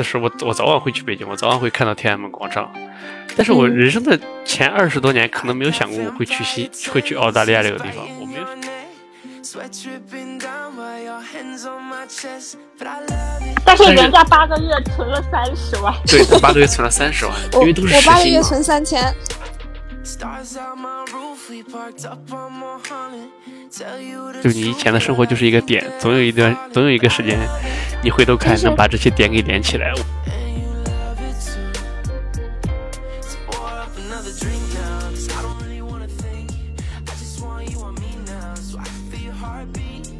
[0.00, 2.72] 这是我我早晚会去北京，我早晚会看到天安门广场。
[3.36, 8.08] 但是我人生的前二十多年，可能没有想过我会去西，会去澳大利亚这个地方。
[8.18, 8.46] 我没有。
[13.62, 15.94] 但是人家八个月存了三十万。
[16.06, 19.14] 对，八个月存了三十万，因为都是我八个月存三千。
[24.42, 27.38] 就你以前的生活就是一个点，总有一段，总有一个时间，
[28.02, 29.92] 你回头看能把这些点给连起来。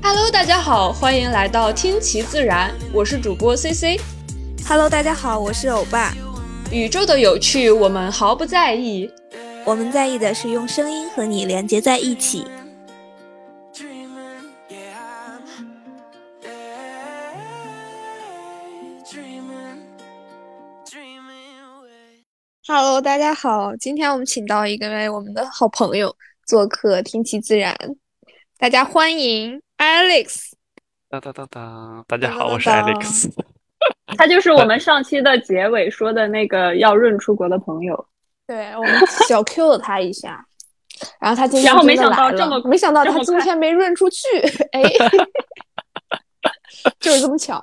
[0.03, 3.99] Hello，大家好，欢迎来到听其自然，我是主播 CC。
[4.69, 6.13] Hello，大家好，我是欧巴。
[6.71, 9.11] 宇宙的有趣，我们毫不在意。
[9.65, 12.45] 我们在意的是用声音和你连接在一起。
[22.73, 26.15] Hello，大家好，今天我们请到一位我们的好朋友
[26.47, 27.77] 做客，听其自然，
[28.59, 30.53] 大家欢迎 Alex。
[31.09, 33.29] 当当当当，大家好，我是 Alex。
[34.17, 38.07] 他就是我们上期的结尾说的那个要润出国的朋友。
[38.47, 38.93] 对我们
[39.29, 40.47] 小 Q 了他一下，
[41.19, 44.21] 然后他今天然后没想到这么没想到他今天没润出去，
[44.71, 44.83] 哎，
[47.01, 47.61] 就是这么巧。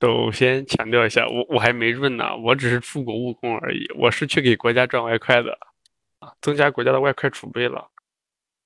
[0.00, 5.58] 首先强调一下，我我还没润呢，我只是出国务工而已，我是去给国家赚外快的，
[6.40, 7.88] 增加国家的外快储备了。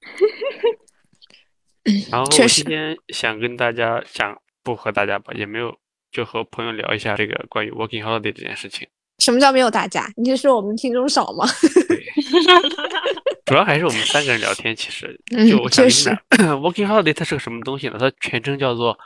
[2.10, 5.74] 然后我今天想跟大家想不和大家吧，也没有
[6.10, 8.86] 就和朋友聊一下这个关于 working holiday 这件事情。
[9.18, 10.06] 什么叫没有大家？
[10.16, 11.46] 你是说我们听众少吗？
[13.46, 14.76] 主要还是我们三个人聊天。
[14.76, 16.14] 其实，就我想跟你讲，
[16.60, 17.96] working holiday 它是个什么东西呢？
[17.98, 18.98] 它全称叫做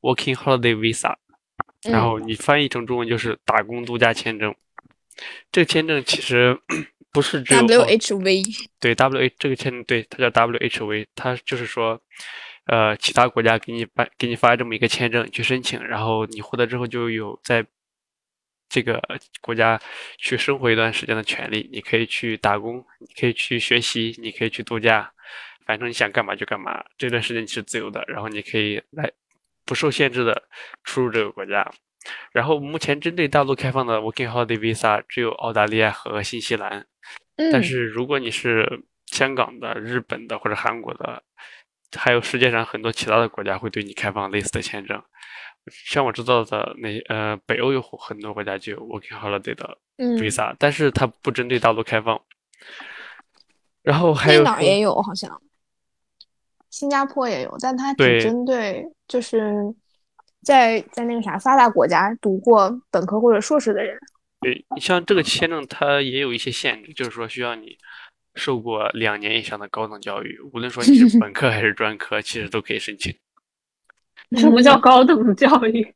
[0.00, 1.14] working holiday visa，
[1.84, 4.54] 然后你翻译成中文就是打工度假签证。
[5.52, 6.58] 这个签证其实
[7.12, 12.00] 不是只有 WHV，对 WH 这个签证对它叫 WHV，它就是说，
[12.66, 17.66] 呃，其他国家给你办给你发这么一个签证去申请，然后你获得之后就有在。
[18.72, 19.02] 这个
[19.40, 19.80] 国家
[20.16, 25.12] 去生活一段时间的权利，你可以去打工，你可以去学习，你可以去度假，
[25.66, 26.80] 反正你想干嘛就干嘛。
[26.96, 29.10] 这段时间你是自由的，然后你可以来
[29.70, 30.42] 不受限制的
[30.82, 31.64] 出入这个国家。
[32.32, 36.84] 然后目前针对大陆开放的 Working Holiday Visa 只有澳大利亚和新西兰，
[37.52, 41.22] 但是如果你是香港的、日本的或者韩国的，
[41.96, 45.00] 还有世界上很多其他的国家会对你开放类似的签证。
[45.86, 49.78] 像我知道的那呃，北欧有很多国家就有 working holiday 的
[50.18, 52.20] visa，但是它不针对大陆开放。
[53.82, 55.40] 然后还有哪儿也有好像，
[56.70, 59.54] 新加坡也有，但它只针对就是
[60.42, 63.98] 在在那个啥发达国家读过本科或者硕士的人。
[64.40, 67.76] 对，像这个签证它也有一些限制，就是说需要你
[68.34, 73.14] 受过两年以上的高等教育，无论说你是 本科还是专科，其实都可以申请。
[74.38, 75.94] 什么叫 高等教育？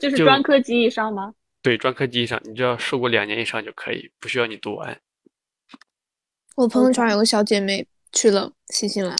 [0.00, 1.34] 就是专科及以上吗？
[1.60, 4.98] 对，专科及以上，你只要受过两年以上就可以，不需要你读完。
[6.56, 9.14] 我朋友圈有个小姐妹去了新西兰。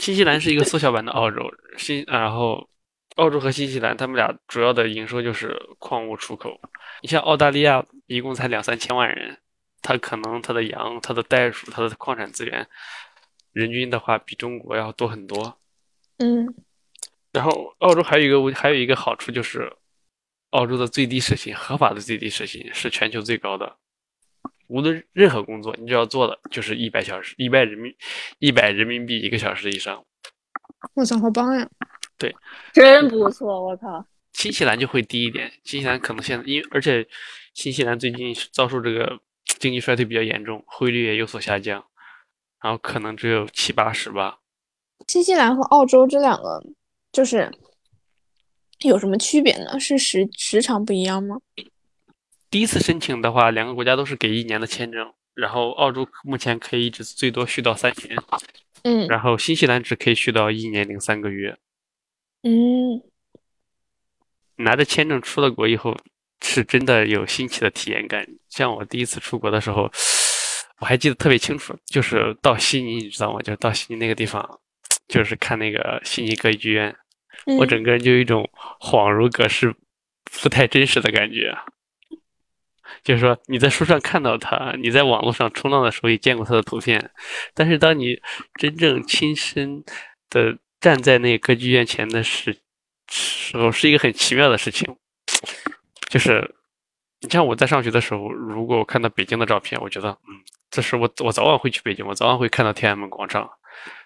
[0.00, 1.42] 新西兰是一个缩小版的澳洲，
[1.76, 2.68] 新然后
[3.16, 6.60] 澳洲和新西兰他们俩主要的营收就是矿物出口。
[7.02, 9.38] 你像澳大利亚一共才两三千万人，
[9.82, 12.66] 它可能它的羊、它的袋鼠、它的矿产资源，
[13.52, 15.58] 人均的话比中国要多很多。
[16.18, 16.54] 嗯。
[17.32, 19.72] 然后，澳洲还有一个还有一个好处就是，
[20.50, 23.76] 澳洲的最低时薪，合法的最低时薪是全球最高的。
[24.68, 27.94] 无论任何工作，你只要做的就是一百小时，一百人民
[28.38, 30.04] 一百人民币一个小时以上。
[30.94, 31.68] 我操，好棒呀！
[32.18, 32.34] 对，
[32.72, 34.06] 真不错，我靠。
[34.32, 37.06] 新西兰就会低一点，新西兰可能现在因为而且
[37.54, 39.18] 新西兰最近遭受这个
[39.58, 41.84] 经济衰退比较严重，汇率也有所下降，
[42.62, 44.38] 然后可能只有七八十吧。
[45.08, 46.62] 新西兰和澳洲这两个。
[47.14, 47.48] 就是
[48.80, 49.78] 有什么区别呢？
[49.78, 51.36] 是时时长不一样吗？
[52.54, 58.16] 第一次申请的话，两个国家都是给一年的签证，然后澳洲目前可以一直最多续到三年，
[58.84, 61.58] 嗯，然后新西兰只可以续到一年零三个月，
[62.44, 63.02] 嗯，
[64.58, 65.96] 拿着签证出了国以后，
[66.42, 68.24] 是真的有新奇的体验感。
[68.48, 69.90] 像我第一次出国的时候，
[70.78, 73.40] 我还记得特别清楚，就是到悉尼，你知道吗？
[73.40, 74.60] 就是到悉尼那个地方，
[75.08, 76.94] 就是看那个悉尼歌剧院。
[77.58, 78.48] 我整个人就有一种
[78.78, 79.74] 恍如隔世、
[80.40, 81.52] 不太真实的感觉。
[83.02, 87.10] 就是说，你在书上看到他，你在网络上冲浪的时候也见过他的图片，
[87.54, 88.16] 但是当你
[88.58, 89.84] 真正亲身
[90.30, 92.56] 的站在那个歌剧院前的时
[93.08, 94.94] 时候，是一个很奇妙的事情。
[96.08, 96.54] 就是
[97.20, 100.40] 你像我在上学的时候，如果我看到北京的照片，我觉得，嗯，
[100.70, 103.48] 这是我我早晚会去北京，我早晚会看到天安门广场。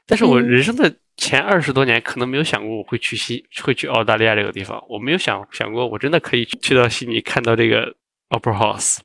[0.06, 4.82] 但是我人生的前二十多年，可能没有想过我会去西，会去澳大利亚这个地方。
[4.88, 7.94] 我没有想想过，我真的可以去到悉尼看到这个
[8.30, 8.98] Opera House。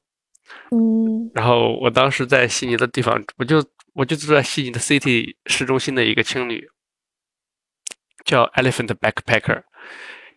[0.72, 6.68] 嗯，然后我当时在悉尼的地方，我就我就住在悉尼的 City 市中心的一个青旅，
[8.26, 9.64] 叫 Elephant Backpacker，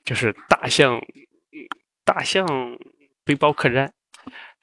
[0.04, 1.00] 就是大象
[2.04, 2.46] 大象
[3.24, 3.92] 背包客栈。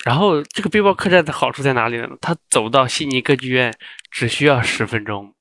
[0.05, 2.07] 然后这个背包客栈的好处在哪里呢？
[2.19, 3.73] 它走到悉尼歌剧院
[4.11, 5.33] 只需要十分钟。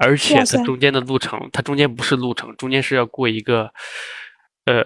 [0.00, 3.72] 而且它中间的路程，它中间不是路程，中间是要过一个，
[4.64, 4.80] 呃，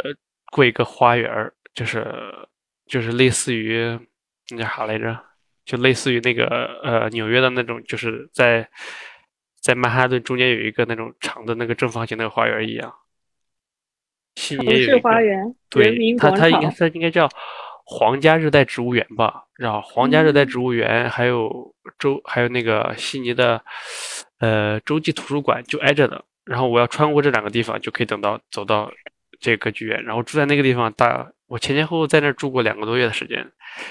[0.51, 1.31] 过一个花园
[1.75, 2.03] 就是
[2.93, 3.99] 就是类似于
[4.51, 5.19] 那叫啥来着？
[5.65, 6.45] 就类似于那个
[6.83, 8.69] 呃纽约的那种，就是在
[9.63, 12.93] 在曼哈顿中间有一个那种长的那个正方形那个花园一样。
[14.35, 17.27] 悉尼也有花园，对，它它应该它应该叫
[17.87, 19.45] 皇家热带植物园吧？
[19.57, 23.65] 然后皇家热带植物园还有州还有那个悉尼的。
[24.39, 28.93] 呃，洲际图书馆就挨着的，然后我要穿过这两个地方，就可以等到走到
[29.41, 30.93] 这个歌剧院，然后住在那个地方。
[30.93, 33.37] 大我前前后后在那儿住过两个多月的时间，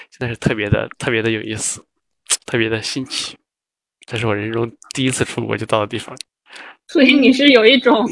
[0.09, 1.85] 真的是特别的特别的有意思，
[2.47, 3.37] 特别的新奇。
[4.07, 6.17] 这是我人生中第一次出国就到的地方。
[6.89, 8.03] 所以你是有一种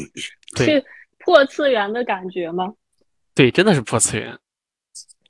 [0.56, 0.80] 去
[1.18, 2.72] 破次元的感觉吗？
[3.34, 4.38] 对，真的是破次元，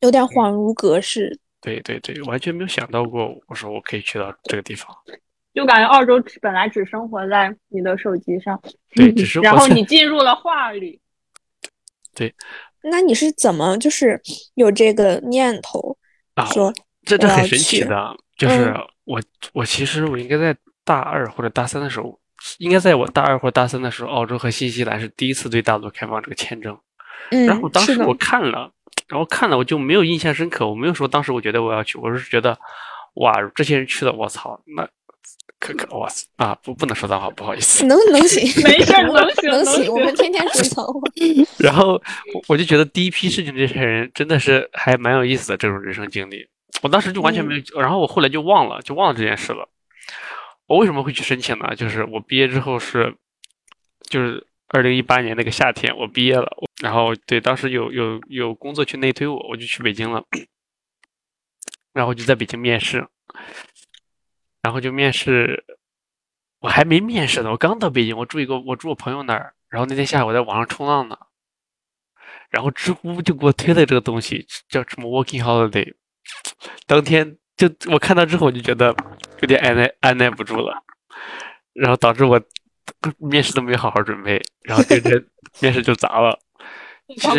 [0.01, 1.41] 有点恍如隔世。
[1.63, 4.95] 对对对，完全没有想到过，我说我可以去到这个地方。
[5.55, 11.01] 就感觉澳洲本来只生活在你的手机上，对，只是 然后你进入了画里，
[12.15, 12.35] 对。
[12.83, 14.21] 那你是怎么就是
[14.55, 15.97] 有这个念头
[16.35, 16.45] 啊？
[16.47, 16.73] 说
[17.05, 18.75] 这这很神奇的，就是
[19.05, 19.21] 我
[19.53, 22.19] 我其实我应该在大二或者大三的时候，
[22.59, 26.79] 应该在我大二或大三的时候，澳洲和新西兰是第一次对大陆开放这个签证。
[27.31, 28.73] 嗯，然后当时我看了，
[29.09, 32.59] 然后看了我就没有印象深刻，我没有说当时我觉得我要去，我是觉得
[33.15, 34.89] 哇，这些人去了，我操，那。
[35.59, 36.55] 可可哇塞啊！
[36.63, 37.85] 不不能说脏话，不好意思。
[37.85, 39.93] 能 能行，没事，能行能行。
[39.93, 41.01] 我们天天说脏话。
[41.59, 42.01] 然后
[42.49, 46.49] 我就觉得第一批事情这些人真的是还蛮有意思的这种人生经历。
[46.83, 49.69] 我当时就完全没有，然后我后来就忘了，就忘了这件事了。
[50.67, 51.75] 我为什么会去申请呢？
[51.77, 53.15] 就是我毕业之后是，
[54.09, 56.49] 就是二零一八年那个夏天我毕业了，
[56.81, 60.25] 然后对当时有有有工作去内推我，我就去北京了，
[61.93, 63.07] 然后就在北京面试。
[64.63, 65.65] 然后就面试，
[66.61, 69.55] 我还没面试呢，我刚到北京，我住一个，我住我朋友那儿。
[69.71, 71.17] 然后那天下午我在网上冲浪呢，
[72.51, 75.95] 然后知乎就给我推了这个东西，叫什么 Working Holiday。
[76.87, 78.95] 当天就我看到之后，我就觉得
[79.41, 80.83] 有点按耐按耐不住了，
[81.73, 82.41] 然后导致我
[83.19, 85.25] 面试都没好好准备，然后这天
[85.63, 86.39] 面试就砸了。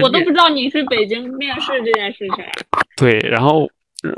[0.01, 2.44] 我都不知道你是北京面试这件事情。
[2.95, 3.69] 对，然后。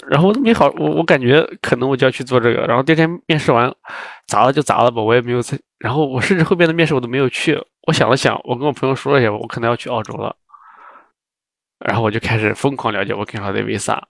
[0.07, 2.61] 然后没好，我我感觉可能我就要去做这个。
[2.65, 3.69] 然后第二天面试完，
[4.27, 5.59] 砸了就砸了吧，我也没有再。
[5.77, 7.61] 然后我甚至后边的面试我都没有去。
[7.87, 10.33] 我想了想，我跟我朋友说了一下，我可能要去澳洲了。
[11.79, 14.01] 然后我就开始疯狂了解我 Working Holiday Visa。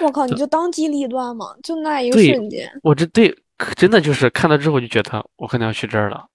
[0.00, 2.68] 我靠，你就当机立断嘛，就那一个瞬间。
[2.82, 3.32] 我这对
[3.76, 6.26] 真的就是看到之后就觉得我可能要去这儿了。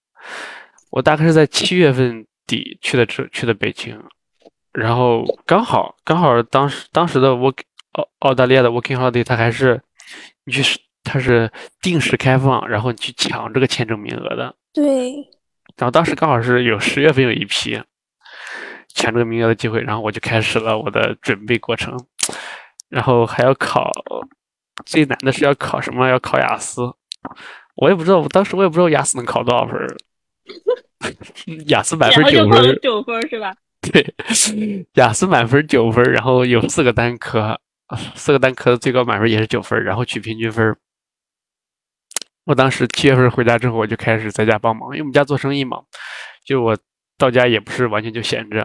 [0.92, 4.02] 我大概是在七月份底去的这去的北京，
[4.72, 7.54] 然后刚好刚好当时当时的我。
[7.98, 9.82] 澳澳大利亚的 Working Holiday，它还是
[10.46, 11.52] 你去，它是
[11.82, 14.56] 定时开放，然后你去抢这个签证名额的。
[14.74, 15.14] 对。
[15.76, 17.80] 然后当时刚好是有十月份有一批
[18.94, 21.96] 抢这个名额的机会，然后我就开始了我的准备过程。
[22.90, 23.92] 然后还要考，
[24.86, 26.08] 最难的是要考什么？
[26.08, 26.82] 要考雅思。
[27.76, 29.98] 我也不知道，我当时我也不知道雅思能考多少分。
[31.68, 32.80] 雅思满分九分。
[32.82, 33.54] 九分是吧？
[33.82, 34.16] 对，
[34.96, 37.60] 雅思满分九分，然后有四个单科。
[38.16, 40.76] 四个单科的最高满分也是九分，然后取平均分。
[42.46, 45.84] 我当时七月份回家之后，我就开始在家帮忙，因为我们家做生意嘛，
[46.46, 46.78] 就我
[47.18, 48.58] 到家也不是完全就闲着，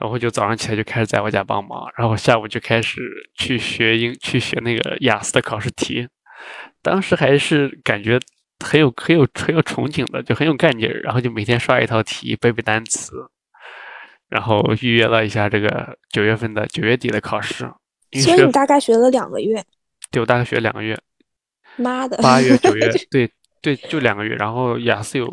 [0.00, 3.00] 然后就早上起来就开始在我家帮忙，然后下午就开始
[3.36, 6.08] 去学英，去学那个雅思的考试题。
[6.82, 8.18] 当时还是感觉
[8.64, 13.12] 很有很有很有憧憬的，就很有干劲儿，然后就每天刷一套题，背背单词，
[14.28, 17.70] 然后预约了一下这个九月份的九月底的考试。
[18.12, 19.62] 所以你大概学了两个月，
[20.10, 20.98] 对我大概学了两个月。
[21.76, 24.34] 妈的，八月九月，对对，就两个月。
[24.36, 25.30] 然后雅思有，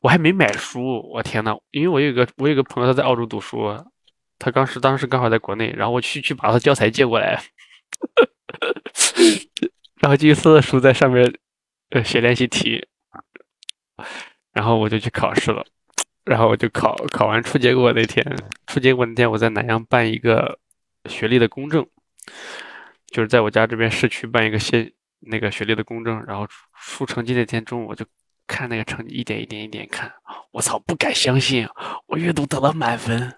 [0.00, 3.76] 我还没买书，我天呐，因为我有个我有个朋友他在澳洲读书，
[4.38, 7.42] 他当时当时刚好在国内，然后我去去把他教材借过来，
[10.00, 11.30] 然后继续所有书在上面
[11.90, 12.86] 呃写练习题，
[14.52, 15.62] 然后我就去考试了，
[16.24, 18.24] 然后我就考考完出结果那天，
[18.66, 20.58] 出结果那天我在南阳办一个。
[21.08, 21.86] 学历的公证，
[23.06, 26.46] 就是在我家这边市区办一个县那个学历的公证，然后
[26.80, 28.04] 出成绩那天中午我就
[28.46, 30.12] 看那个成绩一点一点一点看，
[30.52, 31.66] 我操，不敢相信，
[32.06, 33.34] 我阅读得了满分，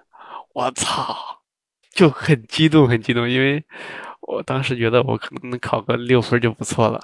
[0.55, 1.17] 我操，
[1.93, 3.65] 就很激动很激动，因为
[4.23, 7.01] 我当时觉得我可能能考个六分就不错了。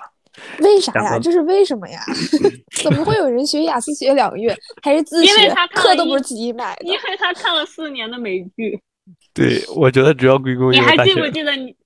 [0.58, 1.18] 为啥呀？
[1.18, 2.00] 这是为什么呀？
[2.82, 5.30] 怎么会有人学雅思学两个月，还是自学？
[5.30, 6.84] 因为他课都不是自己买的。
[6.84, 8.78] 因为他看了四年的美剧。
[9.36, 11.76] 对， 我觉得主要归功于你还记不记得你？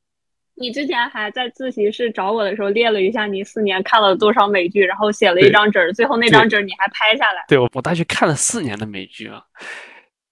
[0.54, 7.42] 你之前还在自习室找我的时候列了一下你四年看了多少美剧，然后写了一张纸儿，最后那张纸儿你还拍下来。
[7.48, 9.42] 对，我我大学看了四年的美剧啊，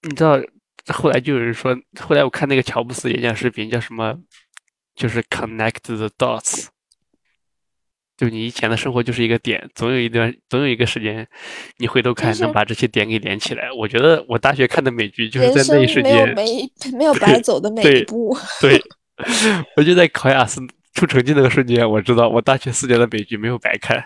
[0.03, 0.39] 你知道，
[0.93, 4.19] 后来就有人说，后来我看那个乔布斯演讲视频，叫什么？
[4.95, 6.67] 就是 connect the dots。
[8.19, 11.25] 就你以前的生活就是一个点，总有一段，总有一个时间，
[11.77, 13.71] 你回头看能把这些点给连起来。
[13.71, 16.67] 我觉得我大学看的美剧就是在那一瞬间，没有
[16.99, 18.37] 没有白走的每一步。
[18.61, 18.83] 对，
[19.77, 20.61] 我就在考雅思
[20.95, 24.05] 出成绩那个瞬间，我知道我大学四年的美剧没有白看。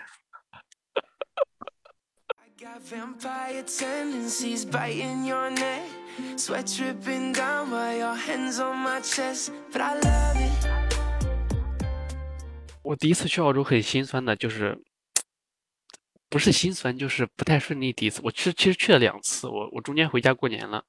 [12.82, 14.76] 我第一次去澳洲很心酸的，就是
[16.28, 17.92] 不是心酸，就是不太顺利。
[17.92, 20.84] 第一次，我其实其实去了两次，我我中间回家过年了，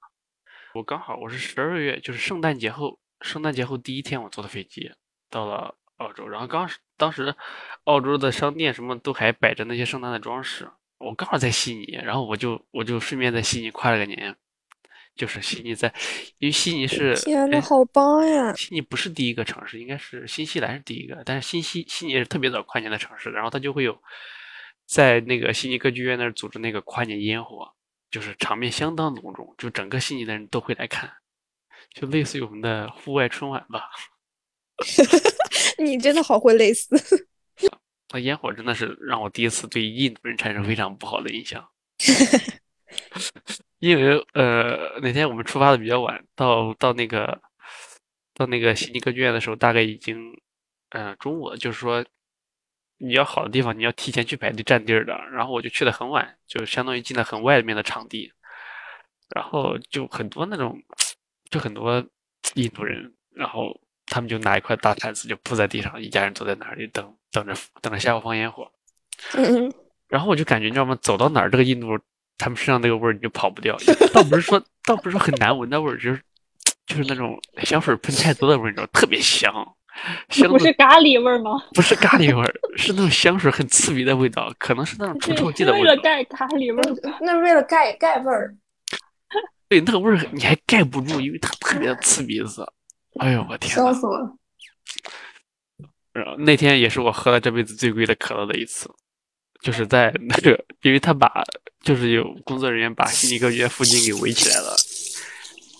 [0.74, 4.92] 我刚好我是十二月，就是圣诞节后，圣诞节后第一天我坐的飞机
[5.30, 7.36] 到了澳洲，然后刚当时
[7.84, 14.36] 澳洲的商店什么都还摆着那些圣诞的装饰，我刚好在悉尼，然后我就我就顺便在悉尼跨了个年。
[15.16, 15.94] 就是悉尼在，
[16.40, 18.54] 因为悉尼是天呐，好棒呀！
[18.56, 23.98] 悉尼不是第一个城市，应该是新西兰是第一个，但是新西悉尼是特别早跨年的城市，然后它就会有
[24.86, 27.72] 在那个悉尼歌剧院那儿组织那个跨年烟火，
[28.10, 31.12] 就是场面相当隆重，就整个悉尼的人都会来看，
[31.94, 33.90] 就类似于我们的户外春晚吧。
[35.78, 36.90] 你真的好会类似。
[38.12, 41.68] 那烟火真的是让我第一次对印度人产生非常不好的印象。
[43.80, 47.42] 因为呃那天我们出发的比较晚，到到那个
[48.34, 50.40] 到那个悉尼歌剧院的时候，大概已经
[50.90, 51.58] 嗯中午了。
[51.58, 52.06] 就是说
[52.98, 55.14] 你要好的地方，你要提前去排队占地儿的。
[55.32, 58.32] 然后我就去的很晚，就相当于进了很外面的场地。
[59.36, 60.82] 然后就很多那种，
[61.50, 62.06] 就很多
[62.54, 68.72] 印度人，然后他们就拿一块大毯子就铺在地上，一家人坐在那里等等着等着下午放烟火。
[69.34, 69.74] 嗯。
[70.08, 70.96] 然后我就感觉你知道吗？
[71.02, 72.00] 走到哪儿这个印度。
[72.38, 73.78] 他们身上那个味儿你就跑不掉，
[74.14, 76.22] 倒不是说倒不是说很难闻的味儿，就是
[76.86, 79.54] 就是那种香水喷太多的味儿，你知道特别香，
[80.30, 81.52] 香不是咖喱味儿吗？
[81.74, 85.84] 不是咖喱味儿，是那种香水很刺鼻的味道，可能是那种除臭剂的味道。
[85.84, 88.56] 为了盖咖喱味儿，那是为了盖盖味儿。
[89.70, 92.66] 对，那个味儿你还盖不住，因为它特别的刺鼻子。
[93.20, 93.74] 哎呦我天！
[93.74, 94.36] 笑死我了。
[96.12, 98.90] 然后那天也是我喝了这辈子最贵的可乐的一次。
[99.62, 101.42] 就是在那个，因为他把
[101.84, 104.76] 就是有工作人员把悉尼歌剧院附近给围起来了。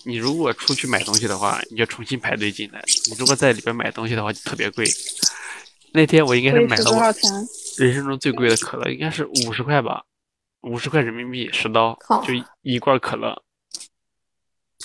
[0.04, 2.84] 你如果出去买东西的话，你就重新排队进来。
[3.10, 4.86] 你如果在里边买东西的话，就特别贵。
[5.92, 7.02] 那天我应该是买了我
[7.78, 10.04] 人生中最贵的可乐，应该是五十块吧，
[10.60, 13.42] 五十块人民币十刀，就一罐可乐。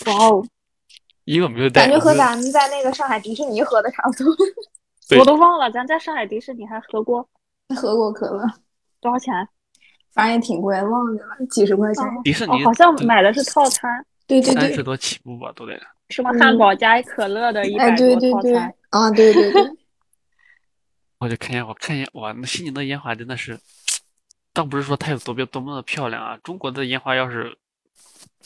[0.05, 0.47] 哇哦！
[1.25, 1.81] 因为我没有带。
[1.85, 4.33] 感觉和咱们在那个上海迪士尼喝的差不多。
[5.19, 7.27] 我都忘了，咱在上海迪士尼还喝过，
[7.75, 8.41] 喝过可乐。
[9.01, 9.33] 多少钱？
[10.11, 12.03] 反正也挺贵，忘记了，几十块钱。
[12.23, 15.79] 迪士尼好像买的是套餐，对对对，三十多起步吧，都得。
[16.09, 19.09] 什么汉堡加可乐的一百多套餐啊？
[19.11, 19.63] 对对对。
[21.19, 23.59] 我就看见，我看见哇，那悉尼的烟花真的是，
[24.53, 26.37] 倒不是说它有多别多么的漂亮啊。
[26.43, 27.55] 中国的烟花要是，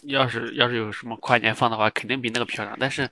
[0.03, 2.75] 要是要是有什么跨年放的话，肯定比那个漂亮。
[2.79, 3.09] 但是，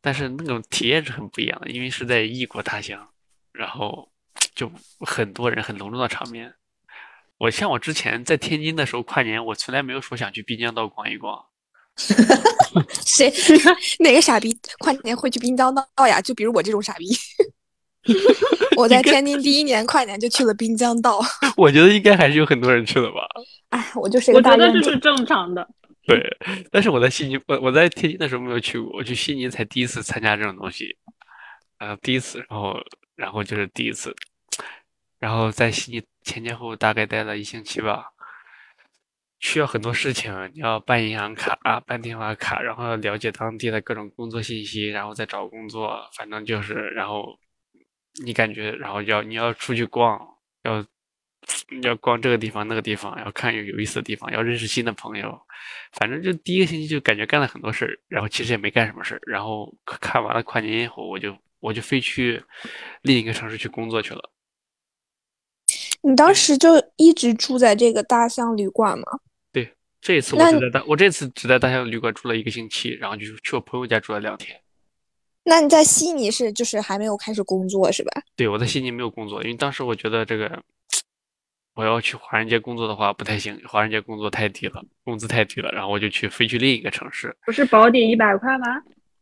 [0.00, 3.08] 但是那种体验是很不一样的，因为是在异国他乡，
[3.52, 4.08] 然后。
[4.54, 4.70] 就
[5.00, 6.52] 很多人很隆重的场面，
[7.44, 11.44] 我像我之前在天津的时候跨年，我从来没有说想去滨江道逛一逛。
[13.04, 13.30] 谁
[14.00, 16.22] 哪个傻逼跨年会去滨江道呀？
[16.22, 17.06] 就比如我这种傻逼，
[18.78, 21.20] 我在天津第一年跨年就去了滨江道。
[21.54, 23.28] 我觉得应该还是有很多人去了吧。
[23.68, 25.68] 哎，我就是我觉得这是正常的。
[26.06, 26.18] 对，
[26.72, 30.96] 但是我在悉尼，我我在天津的时候没有去过，我去悉尼才第一次参加这种东西，
[31.78, 32.74] 呃，第一次，然后
[33.14, 34.16] 然后就是第一次。
[35.24, 38.12] 然后在悉尼前前后后大概待了一星期吧，
[39.40, 47.38] 需要很多事情，你要办银行卡、办电话卡，然后要了解当地的各种工作信息，然后再找工作，反正就是，然后
[48.22, 50.20] 你感觉，然后要你要出去逛，
[50.64, 50.84] 要
[51.80, 55.40] 要逛这个地方那个地方，要看有有意思的地方，要认识新的朋友，
[55.92, 62.44] 反正就第一个星期就感觉干了很多事儿，然后其实也没干什么事儿，然后看完了跨年以后，我就我就飞去
[63.00, 64.33] 另一个城市去工作去了。
[66.06, 69.04] 你当时就一直住在这个大象旅馆吗？
[69.50, 74.60] 对，这一次我只在大，我这次只在大象旅馆住了一个星期，然后就去我朋友家住了两天。
[75.44, 78.22] 那你在悉尼是就是还没有开始工作是吧？
[78.36, 80.62] 对，我在悉尼没有工作，因为当时我觉得这个
[81.74, 87.34] 我要去华人街工作的话不太行，华人街工作太低了，工资太低了，然后我就去飞去另一个城市。
[87.46, 88.66] 不是保底一百块吗？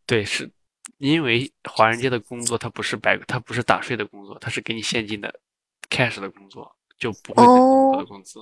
[0.04, 0.50] 对，是
[0.98, 5.32] 因为华人街的工作它不是白，它不是打税的工作，它是给你现金的
[5.92, 8.40] cash 的工作，就不会那么高的工资。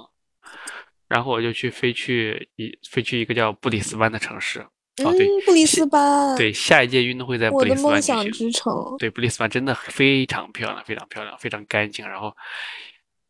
[1.09, 4.61] 然后我就去飞去一飞去一个叫布里斯班的城市。
[5.04, 6.37] 哦，对，布里斯班。
[6.37, 7.87] 对，下一届运动会在布里斯班举行。
[7.87, 8.73] 我的梦想之城。
[8.99, 12.07] 对，布里斯班真的非常漂亮，非常漂亮，非常干净。
[12.07, 12.33] 然后，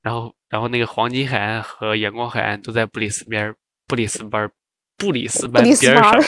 [0.02, 3.54] 然后，然后那个黄金海岸和阳光海岸都在布里斯边，
[3.86, 4.50] 布里斯班，
[4.98, 6.22] 布里斯班边上。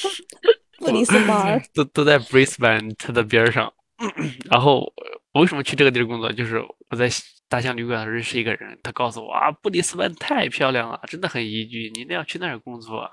[0.78, 3.72] 布里斯班 都都在布里斯班它的边上。
[4.50, 4.92] 然后
[5.34, 6.32] 我为什么去这个地儿工作？
[6.32, 7.08] 就是我在
[7.48, 13.10] 大象旅馆认识一个人，他告诉我啊，布里斯班太漂亮了，真的很宜居，你一定要去那儿工作。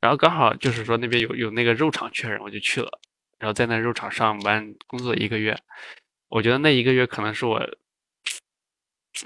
[0.00, 3.00] 然后刚好就是说那边有有那个肉厂缺人，我就去了。
[3.38, 5.56] 然后在那肉厂上班工作一个月，
[6.28, 7.64] 我觉得那一个月可能是我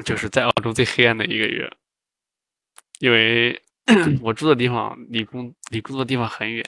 [0.05, 1.71] 就是在澳洲最黑暗的一个月，
[3.01, 3.63] 因为
[4.21, 6.63] 我住的地方离工离工作地方很远，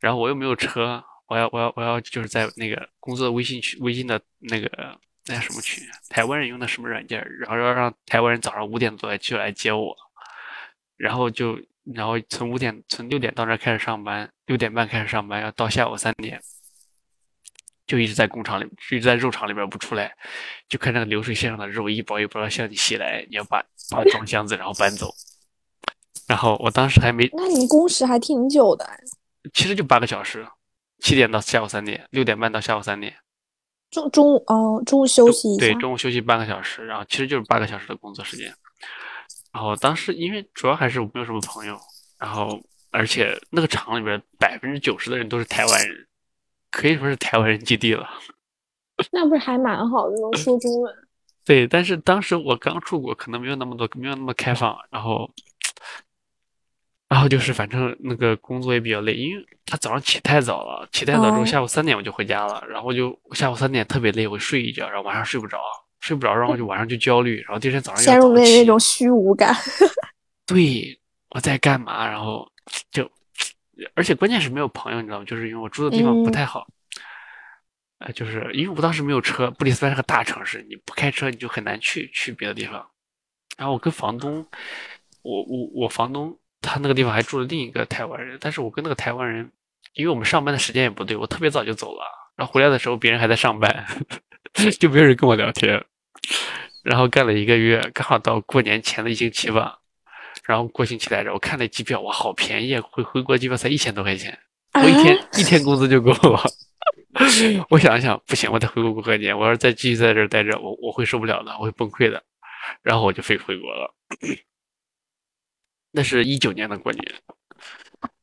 [0.00, 1.02] 然后我又没有车，
[1.32, 4.68] 我要我要我要就是在那个工作的微信群微信的那个
[5.26, 9.96] 那什么群，台湾人用的什么软件，然后要让台湾人早上五点多就来接我，
[10.96, 11.58] 然后就。
[11.96, 16.40] 然后从五点从六点到这开始上班，六点半开始上班，要到下午三点，
[17.88, 20.14] 就一直在工厂里，一直在肉厂里边不出来，
[20.68, 23.60] 就看那个流水线上的肉一包一包向你袭来，你要把
[23.90, 25.12] 把装箱子然后搬走。
[26.28, 28.88] 然后我当时还没，那你工时还挺久的。
[29.52, 30.46] 其实就八个小时，
[31.02, 33.12] 七点到下午三点，六点半到下午三点。
[33.90, 35.66] 中中午哦，中午休息一下。
[35.66, 38.54] 对，中午休息半个小时，然后其实就是八个小时的工作时间。
[39.52, 41.76] 然后当时因为主要还是我没有什么朋友，
[42.18, 42.58] 然后
[42.90, 46.06] 而且那个厂里边百分之九十的人都是台湾人，
[46.70, 48.08] 可以说是台湾人基地了。
[49.10, 50.94] 那不是还蛮好的，能说中文。
[51.44, 54.78] 对，但是当时我刚出国，可能没有那么多，没有那么开放。
[54.90, 55.28] 然后，
[57.12, 65.58] 然后就是反正那个工作也比较累，因为他早上起太早了，起太早之后下午三点我就回家了，然后就下午三点特别累，我睡一觉，然后晚上睡不着。
[66.00, 69.54] 睡不着，然后就晚上就焦虑，然后第二天早上陷入那那种虚无感。
[70.44, 70.98] 对，
[71.30, 72.04] 我在干嘛？
[72.04, 72.44] 然后
[72.90, 73.08] 就，
[73.94, 75.24] 而且关键是没有朋友，你知道吗？
[75.24, 76.66] 就是因为我住的地方不太好，
[78.00, 82.84] 呃，就是因为我当时没有车，布里斯班是个大城市，你不开车你就很难去去别的地方。
[83.56, 84.44] 然后我跟房东，
[85.22, 89.50] 我我我房东他那个地方还住了另一个台湾人，但是我跟那个台湾人，
[89.94, 92.04] 因为我们上班的时间也不对，我特别早就走了，
[92.36, 93.84] 然后回来的时候别人还在上班，
[94.80, 95.84] 就没有人跟我聊天。
[96.82, 99.78] 然后干了一个月，刚好到过年前的一星期吧。
[100.44, 104.36] 然后过星期来着，我看那机票，哇，好便宜，回回国机票才一千多块钱，
[104.74, 106.42] 我一天一天工资就够了。
[107.70, 109.38] 我想一想，不行，我得回国过个年。
[109.38, 112.22] 我要是再继续在这儿待着，我我会受不了的，我会崩溃的。
[112.82, 113.94] 然后我就飞回国了。
[115.92, 117.14] 那是一九年的过年。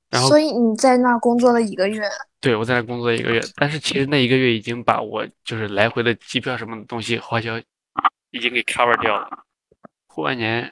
[0.10, 2.04] 然后，所以你在那工作了一个月？
[2.42, 7.60] 对，我在那工作一个月，但是其实那一个月已经把我就是来回的机票什么的东西花销。
[8.32, 9.28] 已经给 cover 掉了，
[10.06, 10.72] 过完年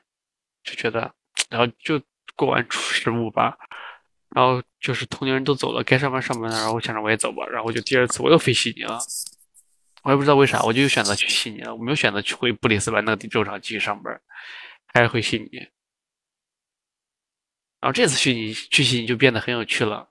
[0.64, 1.12] 就觉得，
[1.50, 2.00] 然后就
[2.36, 3.58] 过完初十五吧，
[4.30, 9.00] 然后就是同龄人都走了，该上班上班了，然后我想着我也走吧，然后我就第二次我又飞悉尼了，
[10.04, 14.22] 我也不知道为啥，我就又选择去悉尼了，我没有选择去回布里斯班那个肉厂继续上班，
[14.94, 15.68] 还是回悉尼。
[17.80, 20.08] 然后这次去你去悉尼就变得很有趣了，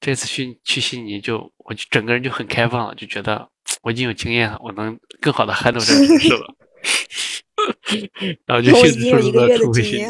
[0.00, 3.48] 这次去去悉尼就我就整个人就很开放了，就觉得
[3.82, 6.54] 我已经有经验了，我能更好的 handle 这个城市了。
[8.46, 10.04] 然后就兴致冲冲的出去，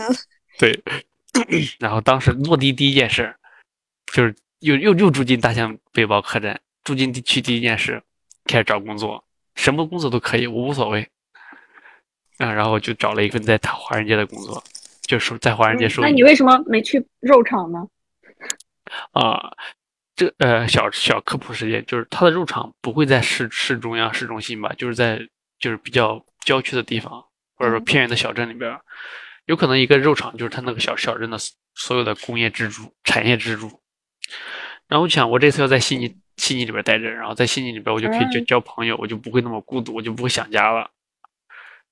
[0.59, 0.83] 对。
[1.79, 3.35] 然后当时落地第一件事，
[4.13, 8.03] 就是又又又住进大象背包客栈，住进地区第一件事，
[8.45, 11.09] 开始找工作，什么工作都可以，我无所谓。
[12.39, 14.63] 啊，然后我就找了一份在华人街的工作，
[15.07, 16.05] 就是在华人街说。
[16.05, 17.87] 那你为什么没去肉场呢？
[19.13, 19.53] 啊，
[20.15, 25.21] 这呃小小科普时间，就是它的肉场不会在市市中央市中心吧，就是在
[25.59, 26.25] 就是比较。
[26.45, 27.25] 郊区的地方，
[27.57, 28.79] 或者说偏远的小镇里边，
[29.47, 31.39] 有可能一个肉场就是他那个小小镇的
[31.75, 33.81] 所有的工业支柱、产业支柱。
[34.87, 40.91] 然后我想，我这次要在悉尼悉尼里边待着，然后在悉尼里边我就可以交交朋友，我就不会那么孤独，我就不会想家了。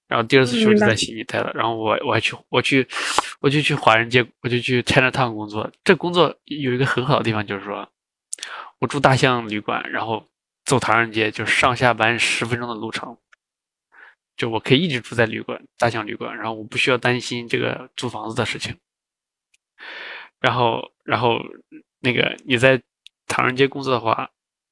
[0.08, 2.86] 然后第二次去就在悉尼待了，然后我我还去我去
[3.40, 5.70] 我就去华人街，我就去 Chinatown 工作。
[5.82, 7.88] 这工作有一个很好的地方，就是说
[8.78, 10.28] 我住大象旅馆，然后
[10.64, 13.16] 走唐人街，就上下班十分钟的路程，
[14.36, 18.76] 就我可以一直住在旅馆大象旅馆，然后我不需要担心这个租房子的事情。
[20.40, 21.38] 然后，然后
[22.00, 22.82] 那个你在
[23.26, 24.30] 唐人街工作的话，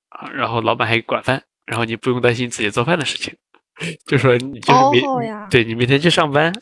[0.09, 3.37] 啊，然后老板还管饭，然后你不用担心自己做饭的事情，
[4.07, 5.03] 就说你就是每
[5.51, 6.53] 对你明天去上班，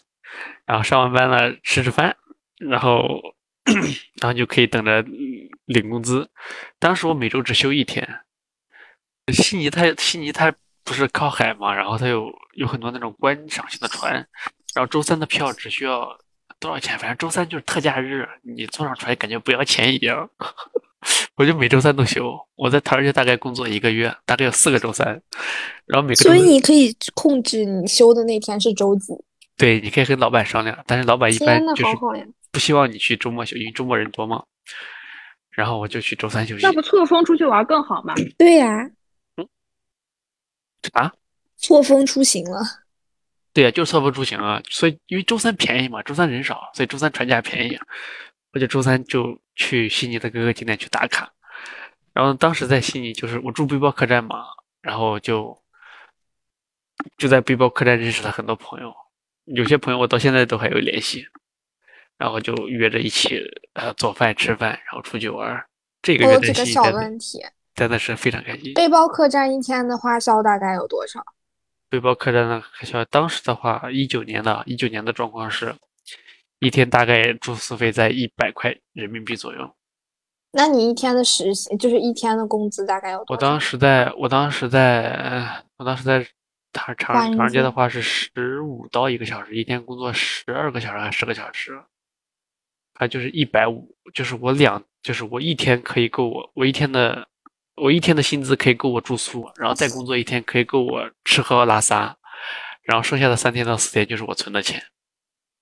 [0.65, 2.17] 然后上完班了吃吃饭，
[2.59, 3.21] 然后
[4.21, 5.05] 然后就可以等着
[5.67, 6.31] 领工资。
[6.79, 8.07] 当时我每周只休一天。
[9.33, 10.55] 悉尼它悉尼它
[10.85, 14.13] 不是靠海嘛，然后它有有很多那种观赏性的船，
[14.75, 16.19] 然后周三的票只需要。
[16.61, 16.99] 多少钱？
[16.99, 20.29] 反正周三就是特价日，你坐上船感觉不要钱一样。
[21.37, 22.35] 我就每周三都休。
[22.57, 25.07] 我在唐人街大概工作一个月，大概有四个周三，
[25.87, 26.23] 然后每个。
[26.23, 29.13] 所以你可以控制你休的那天是周几？
[29.57, 31.97] 对，你可以跟老板商量，但是老板一般就是
[32.51, 34.43] 不希望你去周末休，因为周末人多嘛。
[35.51, 36.65] 然后我就去周三休息。
[36.65, 38.15] 那不错峰出去玩更好吗？
[38.39, 38.91] 对呀。
[39.37, 39.49] 嗯。
[40.93, 41.13] 啊？
[41.57, 42.61] 错峰出行了。
[43.53, 47.77] 对呀，就是错峰出行啊，所以因为周三便宜嘛，周三人少，所以周三船价便宜。
[48.53, 51.31] 我就周三就去悉尼的各个景点去打卡。
[52.15, 54.47] 然后当时在悉尼，就是我住背包客栈嘛，
[54.81, 55.63] 然后就
[57.19, 58.95] 就在背包客栈认识了很多朋友，
[59.45, 61.27] 有些朋友我到现在都还有联系。
[62.17, 63.41] 然后就约着一起
[63.75, 65.65] 呃做饭吃饭，然后出去玩。
[66.03, 67.39] 这个月的悉尼小问题，
[67.77, 68.75] 真的是非常开心。
[68.75, 71.25] 背包客栈一天的花销大概有多少？
[71.89, 75.73] 背包客栈的开销，当时的话，一九年的一九年的状况是，
[76.59, 79.75] 一天大概住宿费在一百块人民币左右。
[80.53, 83.33] 那你一天的实习就是一天的工资大概有多少？
[83.35, 86.27] 我当时在，我当时在，我当时在
[86.73, 91.79] 长长长街的话是十五刀一个小时，一天工作十二个小时还是十个小时？
[92.95, 97.29] 还就是一百五，就是我两，就是我一天可以够我我一天的。
[97.81, 102.19] 我一天的薪资可以够我住宿，然后再工作一天可以够我吃喝拉撒，
[102.83, 104.83] 然后剩下的三天到四天就是我存的钱。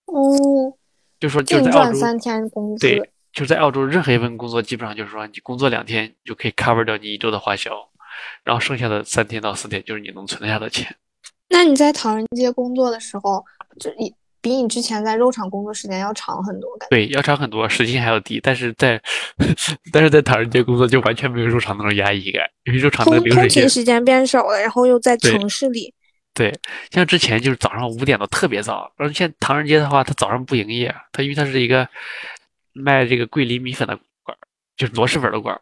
[0.06, 0.75] 哦，
[1.18, 7.70] 就说就在澳洲三天工资，对，就在澳洲任何一份工作，基本上就是说你工作两天就可以 cover 掉你一周的花销，
[8.44, 10.96] 然后剩下的三天到四天就是你能存下的钱。
[11.48, 13.44] 那你在唐人街工作的时候，
[13.78, 14.14] 就你。
[14.42, 18.38] 比你之前在肉厂工作时间要长很多，感觉对，要长很多，时薪还要低。
[18.40, 19.00] 但是在
[19.90, 25.92] 但是在唐人街工作就完全没有肉厂那种压抑感，因为肉厂的流水线时间变少了，然后又在城市里。
[26.36, 26.52] 对，
[26.90, 31.88] 像之前就是早上五点都特别早，而且唐人街的话，它早上不营业，它因为它是一个
[32.74, 34.36] 卖这个桂林米粉的馆，
[34.76, 35.58] 就是螺蛳粉的馆，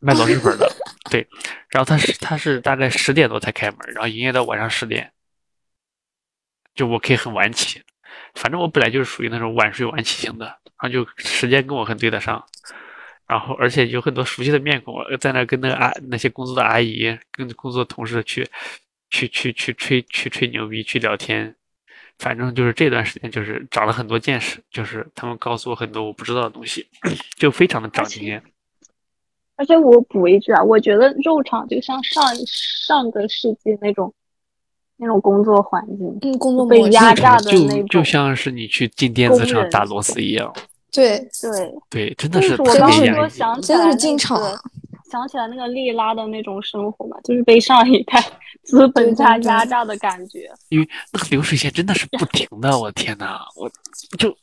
[0.00, 0.70] 卖螺蛳粉的。
[1.10, 1.26] 对，
[1.70, 5.10] 然后它是它是大概十点多才开门，然后营业到晚上十点，
[6.74, 7.82] 就我可以很晚起。
[8.34, 12.44] 反正我本来就是属于那种晚睡晚起型的，然后就时间跟我很对得上，
[13.26, 18.46] 然后而且有很多熟悉的面孔，在那跟那个阿那些工作的阿姨、跟工作同事去
[19.10, 21.54] 去去去吹去吹牛逼、去聊天，
[22.18, 26.86] 反正就是这段时间就是长了很多见识，就是他们告诉我很多我不知道的东西，
[27.36, 28.42] 就非常的长经验。
[29.56, 34.12] 而且我补一句啊，我觉得肉场就像上上个世纪那种。
[35.00, 40.52] 那种工作环境，嗯，工作被压榨的那种，就像是你去进电子厂打螺丝一样。
[40.90, 44.42] 对对对，真的是我刚说想起来进厂，
[45.08, 48.20] 想起来那个利拉的那种生活嘛，就是被上一代
[48.68, 50.50] 资本家压榨的感觉。
[50.68, 53.70] 因为那个流水线真的是不停的，我的天呐，我
[54.18, 54.36] 就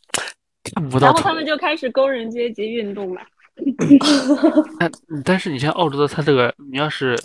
[0.63, 1.07] 看不到。
[1.07, 3.21] 然后他们就开始工人阶级运动了。
[4.79, 4.91] 但
[5.23, 7.17] 但是你像澳洲的，他这个你要是。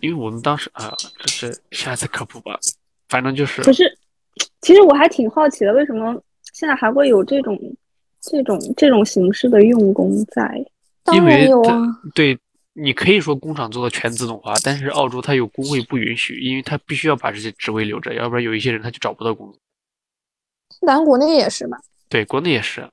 [0.00, 2.58] 因为我们当时啊，这是下一次科普吧，
[3.08, 3.62] 反正就是。
[3.62, 3.84] 可是，
[4.60, 6.20] 其实我还挺好奇的，为什么
[6.54, 7.56] 现在还会有这种、
[8.20, 10.66] 这种、这种形式的用工在？
[11.12, 11.80] 因为有啊。
[12.16, 12.36] 对，
[12.74, 19.58] 你可以说工厂做到全自动化，但是澳洲它有工会不允许，因为它必须要把这些职位留着，要不然有一些人他就找不到工作。
[20.86, 21.78] 咱国内也是吧？
[22.08, 22.88] 对，国内也是。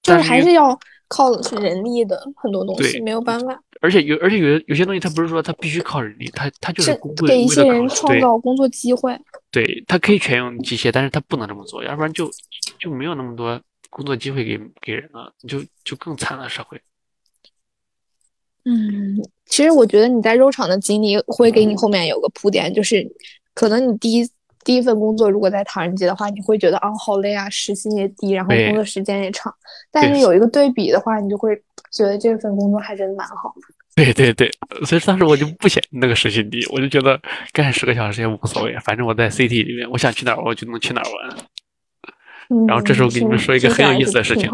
[0.00, 3.60] 就是还是要靠的是人力的很多东西，没有办法。
[3.80, 9.18] 而且有，而且有有些东西，它不是说它必须靠人力，它它就是给一些人创造工作机会。
[9.50, 12.30] 对，它可以全用机械，但是它不能这么做，要不然就
[12.78, 13.60] 就没有那么多
[13.90, 16.80] 工作机会给给人了，就就更惨了社会。
[18.68, 23.04] 嗯，其实我觉得你在肉厂的经历会给你后面有个铺垫，就是
[23.54, 24.30] 可能你第一
[24.64, 29.52] 第一份工作如果在唐人街的话，你会觉得啊好累啊，时薪也低，然后工作时间也长，
[29.90, 31.60] 但是有一个对比的话，你就会。
[31.90, 33.50] 觉得这份工作还真蛮好。
[33.96, 34.50] 对对对，
[34.84, 37.18] 所以当时我就不嫌那个时薪低，我就觉得
[37.50, 42.66] 干十个小时也无所谓，反正我在 CT 里面，我想去哪儿我就能去哪儿玩。
[42.66, 44.50] 然后这时候给你们说一个很有意思的事情，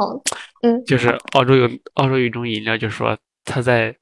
[0.63, 3.95] 嗯，就是澳洲有澳洲有一种饮料，就是说它在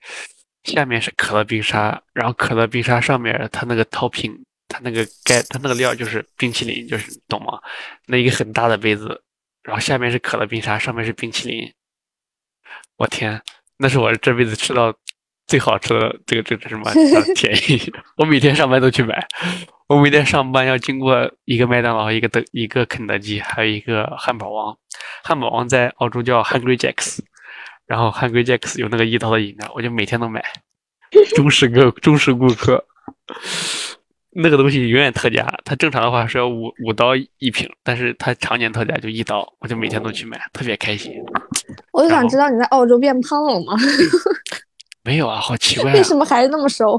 [0.65, 4.37] 下面是可乐冰沙，然后可乐冰沙上面它那个 topping，
[4.69, 7.61] 它那个盖，它那个料就是冰淇淋，就是懂吗？
[8.07, 9.23] 那一个很大的杯子，
[9.63, 11.73] 然后下面是可乐冰沙，上面是冰淇淋。
[12.97, 13.43] 我天，
[13.79, 14.95] 那是我这辈子吃到
[15.47, 16.91] 最好吃的这个这个什么
[17.35, 19.27] 便宜，我每天上班都去买。
[19.89, 24.79] 我每天上班要经过一个麦当劳，一个德，一个肯德基，还有一个汉堡王。
[25.23, 27.19] 汉堡王在澳洲叫 Hungry Jacks，
[27.93, 30.43] 然后 Hungry Jacks 有那个一刀的饮料，我就每天都买，
[31.37, 32.83] 忠实个忠实顾客。
[34.31, 41.13] 那个东西永远特价，它正常的话是要五五刀一瓶，但是它常年特价就一刀，我就每天都去买，特别开心。
[41.93, 43.77] 我就想知道你在澳洲变胖了吗？
[45.05, 46.99] 没有啊，好奇怪，为什么还是那么瘦？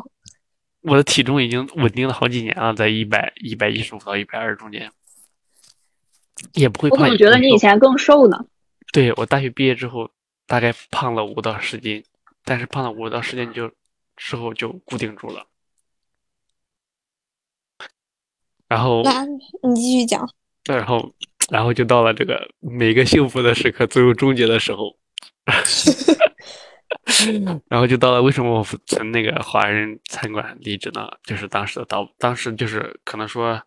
[0.83, 4.91] 我的体重已经稳定了好几年了，在一百一百一十五到一百二中间，
[6.53, 6.99] 也不会胖。
[6.99, 8.45] 我怎么觉得你以前更瘦呢？
[8.91, 10.07] 对我大学毕业之后，
[10.45, 12.03] 大概胖了五到十斤，
[12.43, 13.71] 但是胖了五到十斤就
[14.15, 15.47] 之后就固定住了。
[18.67, 20.27] 然后，那你继续讲。
[20.65, 21.13] 然后，
[21.51, 24.97] 然后就到了这个每个幸福的时刻最后终结的时候。
[27.67, 31.09] 然后就到了为什么我从那个华人餐馆离职呢？
[31.23, 33.61] 就是当时的到当时就是可能说，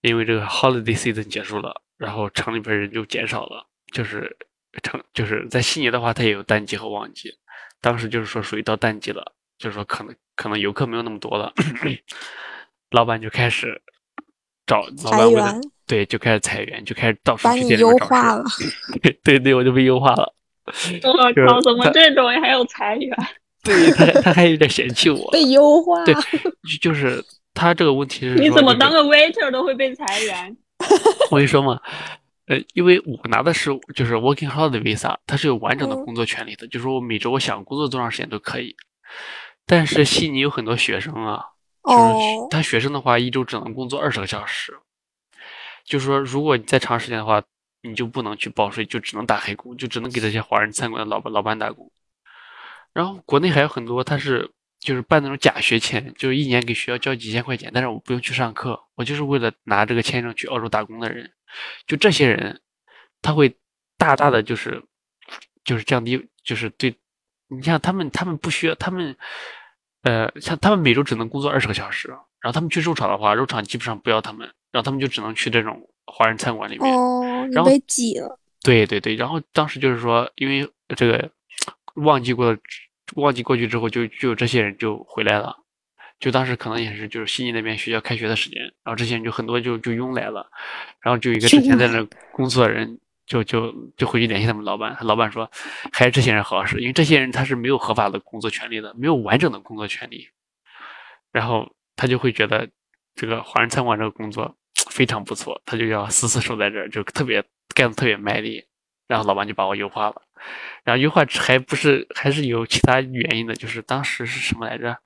[0.00, 4.36] 因为这个 holiday season 结束了，然后城里边人就减少了，就是
[4.82, 7.32] 城就是在悉尼的话，它也有淡季和旺季。
[7.80, 11.52] 当时就是说属于到淡季了，就是说可能可能游客没有那么多了，
[12.90, 13.80] 老板就开始
[14.66, 15.54] 找老板为了
[15.86, 18.44] 对就开始裁员，就开始到处去店里优化了。
[19.22, 20.34] 对对，我就被优化了。
[21.02, 21.60] 我靠！
[21.62, 23.16] 怎么这种还有裁员？
[23.64, 25.30] 对他，他还有点嫌弃我。
[25.30, 26.04] 被优化。
[26.04, 26.14] 对，
[26.80, 28.34] 就是他这个问题是。
[28.34, 30.56] 你怎么当个 waiter 都会被裁员？
[31.30, 31.80] 我跟你说嘛，
[32.48, 38.74] 呃，因为我拿的是就是 working holiday visa，它是有完整的工作权利的，就是我每周我想工作多长时间都可以。
[39.66, 41.44] 但是悉尼有很多学生啊，
[41.84, 44.76] 就是他学生的话，一周只能工作二十个小时。
[45.84, 47.42] 就是说，如果你再长时间的话。
[47.82, 51.88] 你就不能去报税，就只能打黑工，就只能给这些华人餐馆的老板老板打工。
[52.92, 61.30] 然后国内还有很多，他是就是办那种假学签，就是一年给学校交几千块钱，但是我不用去上课，我就是为了拿这个签证去澳洲打工的人。
[61.86, 62.60] 就这些人，
[63.22, 63.54] 他会
[63.96, 64.82] 大大的就是
[65.64, 66.94] 就是降低，就是对
[67.48, 69.16] 你像他们，他们不需要他们，
[70.02, 75.88] 呃，像他们每周只能工作二十个小时，然后他们去肉厂的话，肉厂基本上不要他们，然后他们就只能去这种。
[76.10, 76.90] 华人餐馆里面，
[77.50, 78.40] 然后被挤了。
[78.62, 81.30] 对对对，然后当时就是说，因为这个
[81.96, 82.58] 旺季过了，
[83.16, 85.56] 旺季过去之后，就就有这些人就回来了。
[86.20, 90.50] 就当时可能也是就是悉尼那边学校开学的时间，然后这些人就很多就就涌来了。
[91.00, 95.50] 然后就一个之前在那工作的人就就就回去联系他们老板，他老板说
[95.92, 100.28] 还是这些人合适，因为这些人他是没有合法的工作权利的，没有完整的工作权利。
[101.30, 102.68] 然后他就会觉得
[103.14, 104.54] 这个华人餐馆这个工作。
[104.90, 107.44] 非常不错，他就要死死守在这儿，就特别
[107.74, 108.64] 干的特别卖力，
[109.08, 110.22] 然后老板就把我优化了，
[110.84, 114.96] 然后优化还不是还是有其他原因的，就是当时是什么来着？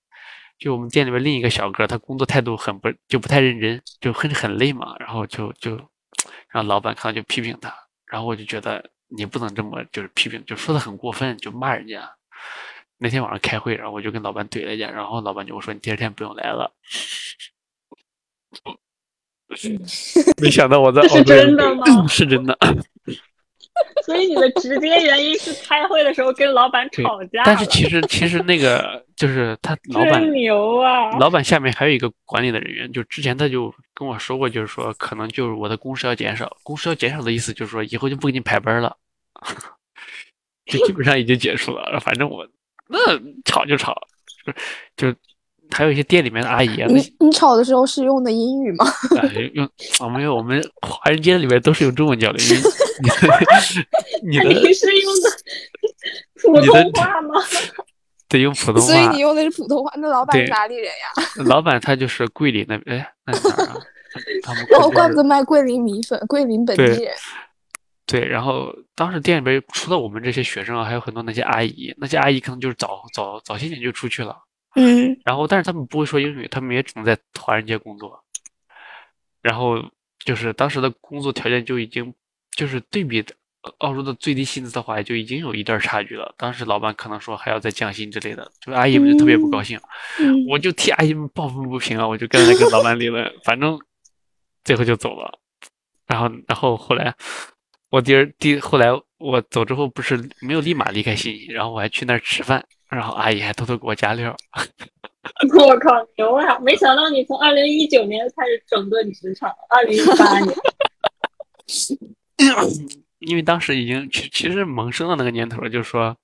[0.58, 5.80] 就我们店里面另一个小哥，他工作态度很不就不太认真，就很很累嘛，然后就就
[6.50, 7.74] 让老板看到就批评他，
[8.06, 12.16] 然后我就觉得你不能这么就是批评，就说的很过分，就骂人家。
[12.98, 16.72] 那天晚上开会，然后我就跟老板怼了一架，然后老板就我说你第二天不用来了。
[20.40, 22.06] 没想到我在是真的吗？
[22.06, 22.56] 是真的。
[24.04, 27.42] 所以你的直接原因是开会的时候跟老板吵架。
[27.44, 31.11] 但是其实其实那个就是他 老板牛啊！
[31.18, 38.96] 老板下面还有一个管理的人员，就之前他就跟我说过，就是说可能就是我的工时要减少，工时要减少的意思就是说以后就不给你排班了，
[40.66, 41.98] 就基本上已经结束了。
[42.00, 42.46] 反正我
[42.88, 42.98] 那
[43.44, 43.96] 吵就吵，
[44.96, 45.14] 就。
[45.72, 48.85] 还有一些店里面的阿姨啊，你你吵的时候是用的英语吗？
[49.54, 49.64] 用
[50.00, 52.38] 啊，没有，我们华人街里面都是用中文交流。
[54.22, 55.30] 你的你是用的
[56.42, 57.40] 普通话吗？
[58.28, 58.80] 对，用普通话。
[58.80, 59.92] 所以你用的是普通话。
[59.96, 61.44] 那老板是哪里人呀？
[61.46, 63.76] 老板他就是桂林那边，哎，那哪啊？
[64.78, 67.12] 哦，怪不得卖桂林米粉，桂林本地人。
[68.06, 74.37] 对，然后当时店里边除了我们这些学生啊，还有很多那些阿姨，那些阿姨可能就是早早早些年就出去了。
[74.74, 78.24] 嗯，然后但是他们不会说英语，他们也只能在华人街工作。
[79.42, 79.82] 然后
[80.24, 82.14] 就是当时的工作条件就已经
[82.56, 83.24] 就是对比
[83.78, 86.35] 澳洲的最低薪资的话，就已经有一段差距了。
[86.37, 89.78] 当时老板可能说还要再降薪之类的，就阿姨们就特别不高兴。
[90.48, 93.78] 我就替阿姨们抱不平啊，我就跟那个老板理论，反正
[94.64, 95.38] 最后就走了。
[96.06, 97.14] 然后然后后来
[97.90, 102.64] 我第二第后来我走之后不是没有立马离开悉尼，然后我还去那儿吃饭。
[102.92, 104.37] 然后阿姨还偷偷给我加料。
[105.57, 106.59] 我靠，牛啊！
[106.59, 110.55] 没想到你从二零一九年开始整顿职场，二零一八年。
[113.20, 116.16] 因为当时已经其其实萌生了那个念头，就是说，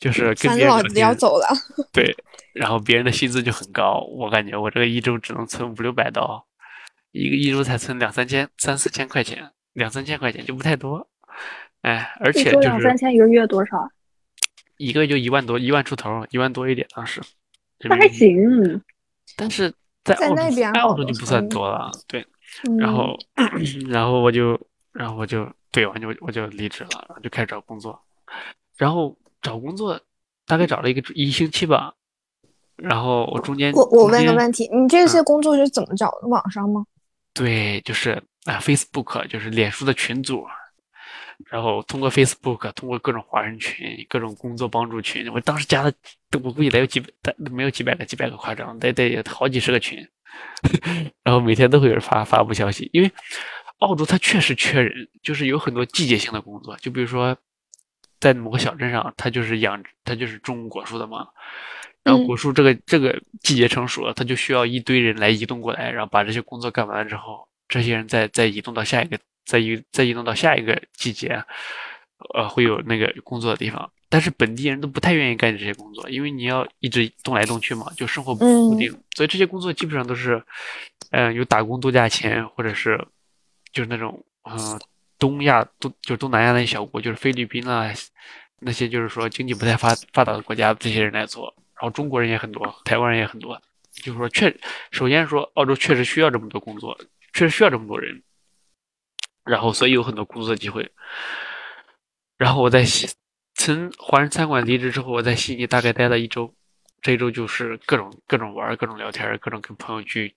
[0.00, 1.46] 就是跟别人老子要走了。
[1.92, 2.16] 对，
[2.54, 6.46] 然后别人的薪资就很高，我感觉我这个一周只能存五六百刀，
[7.10, 11.06] 一个一周才存两三千、三四千块钱，两三千块钱就不太多。
[11.82, 13.76] 哎，而且就是两三千一个月多少？
[14.82, 17.20] 一个月就一万多，一万出头，一万多一点当时。
[17.84, 18.36] 那还行，
[19.36, 19.72] 但是
[20.04, 21.90] 在在那边，澳洲就不算多了。
[22.06, 22.26] 对，
[22.78, 23.16] 然后
[23.88, 24.60] 然后我就
[24.92, 27.98] 然后我就对，我就我就离职了，然后就开始找工作。
[28.76, 30.00] 然后找工作
[30.46, 31.94] 大概找了一个一星期吧。
[32.76, 36.26] 然后我中间我我问个问题，你这些工作是怎么找的？
[36.28, 36.84] 网上吗？
[37.34, 38.10] 对，就是
[38.44, 40.44] 啊，Facebook 就是脸书的群组。
[41.48, 45.92] 然后通过 Facebook，通过各种华人群、各种工作帮助群，我当时加了，
[46.42, 50.06] 我估计得有几百，没有几百个，几百个夸张，得得好几十个群。
[51.22, 53.10] 然后每天都会有人发发布消息，因为
[53.78, 57.36] 澳洲它确实缺人，就是有很多季节性的工作，就比如说
[58.18, 61.26] 在某个小镇上，它就是养，它就是种果树的嘛。
[62.02, 69.18] 然后果树这个这个季节成熟了，它就需要一堆人来移动过来，然后把这些工作干完了之后，这些人再再移动到下一个。
[69.44, 71.42] 再移再移动到下一个季节，
[72.34, 80.42] 呃，会有那个工作的地方，但是本地人都不太愿意干这些工作，因为你要一直动来动去嘛，就生活不固定，所以这些工作基本上都是，
[81.10, 83.04] 嗯，有打工度假钱，或者是
[83.72, 84.80] 就是那种，嗯，
[85.18, 87.92] 东亚东就东南亚那些小国，就是菲律宾啊，
[88.60, 93.60] 那些就是说经济不太发发达的国家，这些人来做，然后中国人也很多，台湾人也很多，
[93.92, 94.54] 就是说确
[94.92, 96.96] 首先说澳洲确实需要这么多工作，
[97.32, 98.22] 确实需要这么多人。
[99.44, 100.92] 然后，所以有很多工作机会。
[102.36, 102.84] 然后我在
[103.54, 106.54] 从华人餐馆离职之后，我在悉尼大概待了一周。
[107.00, 110.34] 这一周就是各种各种玩，各种聊天，各种跟朋友聚，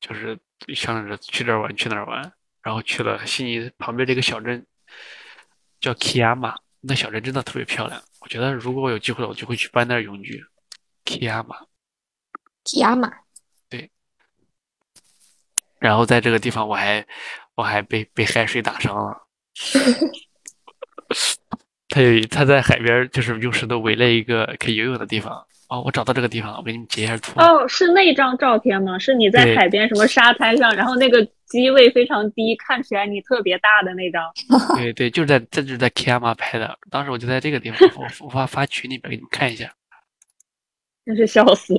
[0.00, 0.38] 就是
[0.74, 2.32] 想着去这儿玩，去那儿玩。
[2.62, 4.66] 然后去了悉尼旁边这个小镇，
[5.80, 6.54] 叫 Kiama。
[6.80, 8.02] 那小镇真的特别漂亮。
[8.20, 10.42] 我觉得如果我有机会，我就会去搬那儿永居。
[11.04, 11.66] Kiama。
[12.64, 13.12] Kiama。
[13.68, 13.90] 对。
[15.78, 17.06] 然后在这个地方，我还。
[17.58, 19.16] 我还被被海水打伤了。
[21.88, 25.44] 他有他在海边，就是用石头围了一个可以游泳的地方。
[25.68, 27.32] 哦，我找到这个地方了，我给你们截一下图。
[27.40, 28.96] 哦，是那张照片吗？
[28.96, 34.22] 是你在海边什么沙滩上，然后那个机位非常低，看起来你特别大的那张。
[34.78, 36.78] 对对，就是在这就是在 Kiama 拍的。
[36.92, 39.68] 当时我就在这个地方，我我发发群里边给你们看一下。
[41.04, 41.74] 真是笑死。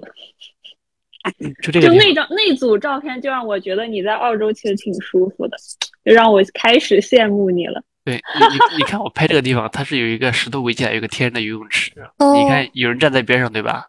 [1.61, 5.57] 就这个，就那张那组照片，就让我觉得你在澳洲其实挺舒服的，
[6.05, 7.81] 就让我开始羡慕你了。
[8.05, 11.91] 对你，你你看我拍这个地方，它是有一个石头围起来，有一个天然的游泳池。
[12.33, 13.87] 你看有人站在边上，对吧？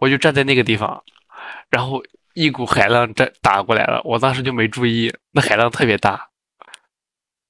[0.00, 1.02] 我就站在那个地方，
[1.70, 2.02] 然后
[2.34, 6.28] 一股海浪这打过来了，我当时就没注意，那海浪特别大，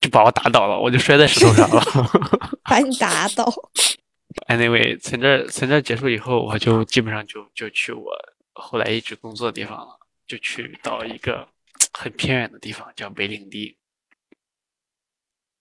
[0.00, 1.82] 就把我打倒了，我就摔在石头上了，
[2.68, 3.44] 把你打倒。
[4.48, 8.12] Anyway，从这从这结束以后，我就基本上就就去我。
[8.54, 11.46] 后来一直工作的地方了，就去到一个
[11.92, 13.76] 很偏远的地方，叫北领地。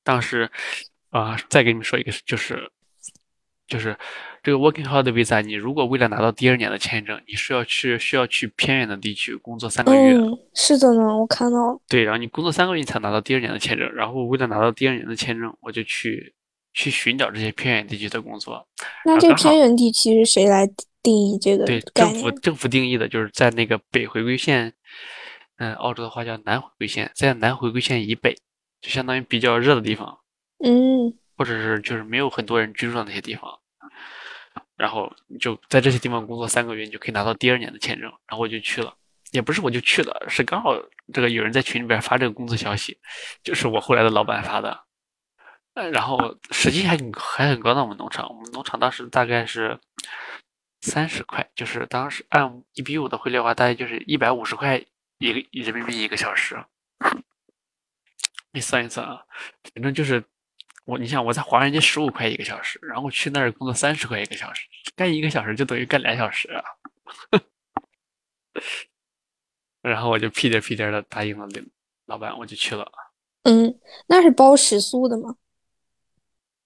[0.03, 0.49] 当时
[1.09, 2.71] 啊，再给你们说一个，就是
[3.67, 3.97] 就是
[4.43, 10.13] 这个 Working Holiday Visa，你如果为了拿到第二年的签证，你是要去需要去偏远的地区工作三个月。
[10.15, 11.81] 嗯，是的呢，我看到。
[11.87, 13.91] 对，然后你工作三个月，你才拿到第二年的签证。
[13.93, 16.33] 然后为了拿到第二年的签证，我就去
[16.73, 18.67] 去寻找这些偏远地区的工作。
[19.05, 20.69] 那这偏远地区是谁来？
[21.03, 24.73] 定义这个对政府政府定义的就是在那个北回归线，
[25.57, 28.33] 嗯，澳洲的话叫南回归线，在南回归线以北，
[28.79, 30.17] 就相当于比较热的地方，
[30.63, 33.59] 嗯，或者是就是没有很多人居住的那些地方，
[34.77, 35.11] 然后
[35.41, 38.95] 就在这些地方工作三个月，你就可以拿到第二年的签证，然后我就去了，
[39.31, 40.73] 也不是我就去了，是刚好
[41.13, 42.97] 这个有人在群里边发这个工作消息，
[43.43, 44.85] 就是我后来的老板发的，
[45.73, 49.77] 呃，然后实际还很还很高的，我们农场，我们农场当时大概是。
[50.85, 54.75] 三十块，就是当时按一比五的汇率的话，大概就是一百五十块
[55.17, 56.61] 一个人民币一个小时。
[58.51, 59.23] 你算一算啊，
[59.73, 60.21] 反正就是
[60.83, 66.61] 我，你想我在华人街十五块一个小时，然后去那儿工作三十块一个小时，干一个小时就等于干俩小时啊。
[69.81, 71.47] 然后我就屁颠屁颠的答应了
[72.07, 72.91] 老板，我就去了。
[73.43, 73.73] 嗯，
[74.07, 75.37] 那是包食宿的吗？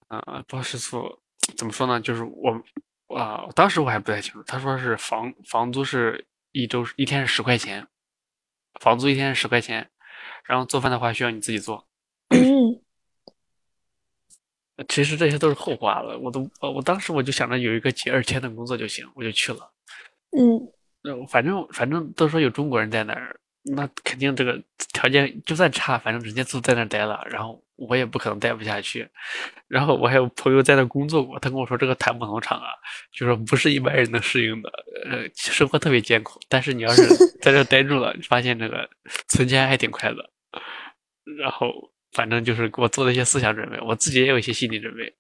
[0.08, 1.20] 嗯，包食宿
[1.56, 2.02] 怎么说呢？
[2.02, 2.60] 就是我。
[3.08, 4.44] 啊，当时我还不太清楚。
[4.44, 7.88] 他说是房房租是一周一天是十块钱，
[8.82, 9.90] 房租一天是十块钱，
[10.46, 11.88] 然后做饭的话需要你自己做。
[12.30, 12.82] 嗯。
[14.90, 16.20] 其实这些都是后话了。
[16.20, 19.72] 我都我当时我就想着有一个几二千的工作就行，我就去了。
[20.38, 23.40] 嗯，反正反正都说有中国人在那儿，
[23.76, 24.62] 那肯定这个
[24.94, 29.08] 条件就算差，反正人家就在那儿待了，然后我也不可能待不下去。
[29.68, 32.68] 然后我还有朋友在那工作过，他跟我说这个檀木农场啊，
[33.12, 34.72] 就说不是一般人能适应的，
[35.10, 36.40] 呃，生活特别艰苦。
[36.48, 37.04] 但是你要是
[37.42, 38.90] 在这待住了，发现这个
[39.28, 40.30] 存钱还挺快的。
[41.38, 41.74] 然后
[42.14, 45.14] 反正就是给我做了一些思想准备，我自己也有一些心理准备。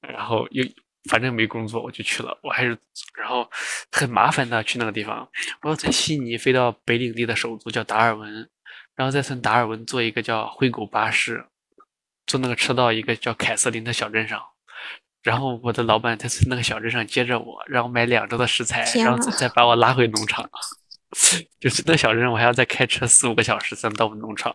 [0.00, 0.64] 然后又
[1.08, 2.38] 反正没工作，我就去了。
[2.42, 2.78] 我还是
[3.16, 3.50] 然后
[3.90, 5.28] 很麻烦的去那个地方，
[5.62, 8.48] 我要从悉尼飞到北领地的首都叫达尔文，
[8.94, 11.46] 然后再从达尔文坐一个叫灰狗巴士。
[12.26, 14.38] 坐那个车到一个叫凯瑟琳的小镇上，
[15.22, 20.46] 然后我的老板在那个小镇上接着我，让我买两周的食材，然后再把我拉回农场。
[21.58, 24.54] 就是那小镇，我还要再开车四五个小时才能到我们农场。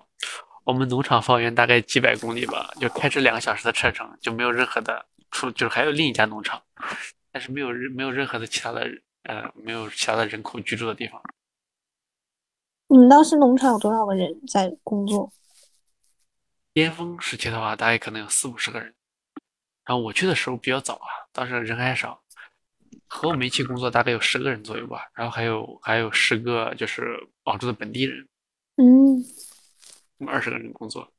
[0.66, 6.62] 我们农场方圆大概几百公里吧，就开车两个小时的车程，就没有任何的出，就是还有另一家农场，
[7.32, 8.88] 但是没有任没有任何的其他的
[9.24, 11.22] 呃，没有其他的人口居住的地方。
[12.88, 15.32] 你们当时农场有多少个人在工作？
[16.74, 18.94] 巅峰时期的话，大概可能有四五十个人。
[19.86, 22.22] 然后我去的时候比较早啊，当时人还少。
[23.08, 25.08] 和我们一起工作大概有十个人左右吧。
[25.14, 28.28] 然后还有还有十个就是广州的本地人。
[28.78, 29.22] 嗯，
[30.26, 31.13] 二十个人工作。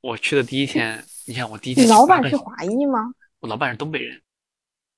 [0.00, 1.86] 我去的第一天，你想我第一天。
[1.86, 3.12] 你老板是华裔吗？
[3.40, 4.20] 我老板是东北人。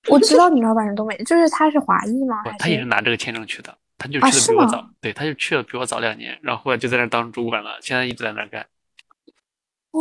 [0.09, 2.43] 我知道你老板是东北人，就是他是华裔吗？
[2.59, 4.91] 他也是拿这个签证去的，他就去的比我早。
[5.01, 8.67] 对，他就去了比我早两年，然后后来就在那当主管了，现在一直在那干。
[9.93, 10.01] 哦，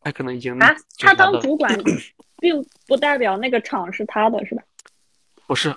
[0.00, 1.76] 他可能已经啊，他当主管，
[2.38, 4.62] 并不代表那个厂是他的，是吧？
[5.46, 5.74] 不是，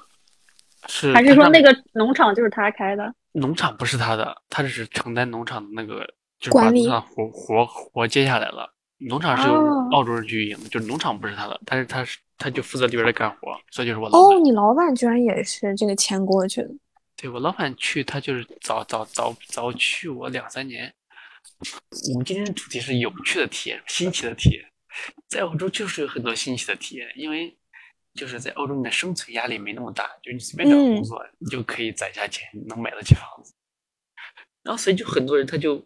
[0.88, 3.14] 是还是说那个农场就是他开的？
[3.34, 6.08] 农场不是他的，他只是承担农场的那个，
[6.40, 8.74] 就是把农场活活活接下来了。
[8.98, 9.54] 农场是由
[9.92, 16.70] 澳洲人去运营的，就是农场不是他的，但是他是他就负责里边的干活，所以就是我老哦，你老板居然也是这个签过去的？
[17.18, 20.94] 对我老板去，他就是早早早早去我两三年。
[22.12, 24.64] 我们今天的主题是有趣的体验，新奇的体验。
[25.28, 27.58] 在澳洲就是有很多新奇的体验，因为
[28.14, 33.54] 就是在澳洲你的生存压力没那么大，就你随便找个工作，你就可以攒下钱，能买得起房子。
[34.64, 35.86] 然后所以就很多人他就，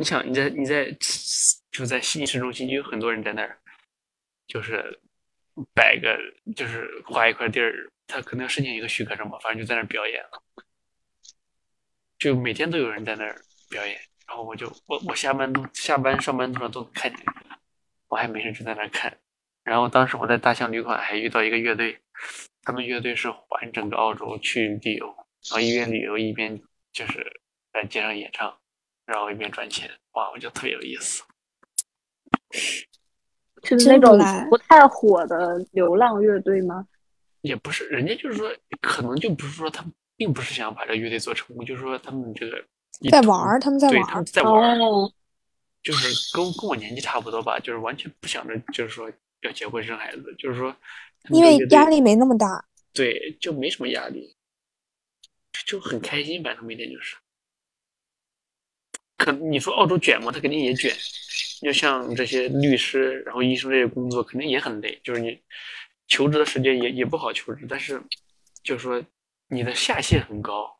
[0.00, 0.90] 你想你在你在
[1.70, 3.58] 就在悉尼市中心，就有很多人在那儿，
[4.46, 4.98] 就是
[5.74, 6.18] 摆个
[6.56, 10.24] 就是划一块地儿，他可能要申请一个许可证吧，反正就在那儿表演，
[12.18, 14.00] 就每天都有人在那儿表演。
[14.26, 17.22] 然后我就我我下班路下班上班路上都能看见，
[18.08, 19.14] 我还没事就在那看。
[19.64, 22.00] 然后当时我在大象旅馆还遇到一个乐队，
[22.62, 25.06] 他们乐队是环整个澳洲去旅游，
[25.50, 26.58] 然后一边旅游一边
[26.90, 28.58] 就是在街上演唱，
[29.10, 29.90] 然后一边赚钱。
[30.12, 31.22] 哇，我觉得特别有意思。
[33.62, 36.86] 是那种不太火的流浪乐队吗？
[37.42, 38.50] 也不是，人家就是说，
[38.80, 42.64] 可能就不是说他们并不是想把这个乐队做成功，就是说他们这个。
[43.10, 45.12] 在玩儿，他们在玩儿，在玩儿，
[45.82, 50.74] 就是跟跟我年纪差不多吧，就是完全不想着，就是说要结婚生孩子，就是说，
[51.30, 54.36] 因为压力没那么大，对，就没什么压力，
[55.66, 57.16] 就很开心，反正每天就是。
[59.20, 60.32] 可你说澳洲卷吗？
[60.32, 60.90] 他肯定也卷，
[61.60, 65.38] 就像这些律师，然后医生这些工作肯定也很累，就是你
[66.08, 68.02] 求职的时间也也不好求职，但是
[68.64, 69.02] 就是说
[69.48, 70.78] 你的下限很高，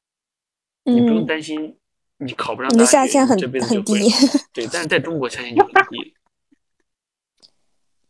[0.84, 1.76] 你不用担心。
[2.22, 3.94] 你考不上，你的下限很很低。
[4.52, 6.14] 对，但是在中国下限就很低。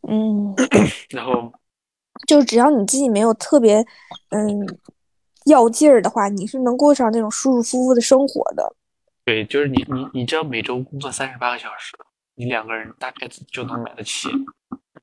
[0.05, 0.53] 嗯，
[1.11, 1.53] 然后
[2.27, 3.77] 就只要你自己没有特别
[4.31, 4.67] 嗯
[5.45, 8.75] 要劲儿的话，你是能过上那种舒舒服服的生活的。
[9.23, 11.95] 对，就是你你你只要每周工作三十八个小时，
[12.35, 14.27] 你两个人大概就能买得起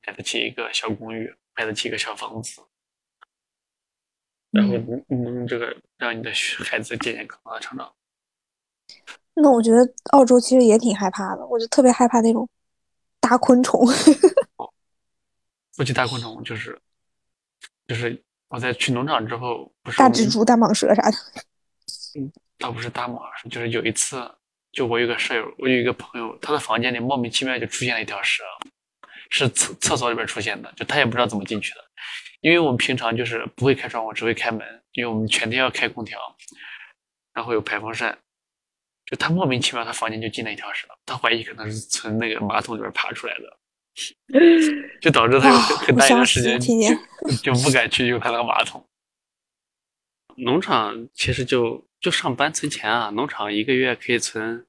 [0.05, 2.61] 买得起一个小公寓，买得起一个小房子，
[4.51, 6.31] 然后能能这个让你的
[6.65, 7.93] 孩子健健康康的成长。
[9.35, 12.47] 那我觉得澳洲其实也挺害怕的，我就特别害怕那种
[13.21, 13.79] 大昆虫。
[15.77, 16.77] 不去大昆虫，就是
[17.87, 21.17] 就是我在去农场之后，不是大蜘蛛、大蟒蛇啥的。
[22.15, 24.29] 嗯，倒不是大蟒，就是有一次，
[24.71, 28.43] 就我有个舍友，我有一个朋友，他的房间里莫名其妙就出现了一条蛇，
[29.29, 31.85] 是厕厕所里边出现的，就他也不知道怎么进去的，
[32.41, 34.61] 因为我们平常就是不会开窗户，只会开门，
[34.93, 36.19] 因为我们全天要开空调，
[37.33, 38.17] 然后有排风扇。
[39.05, 43.57] 就他莫名其妙，他房间就进了一条蛇，他怀疑可能是从那个马桶里边爬出来的，
[45.01, 46.59] 就导致他有很大一段时间
[47.41, 48.87] 就不敢去用他那个马桶。
[50.37, 54.65] 农场其实就就上班存钱啊，农场一个月可以存，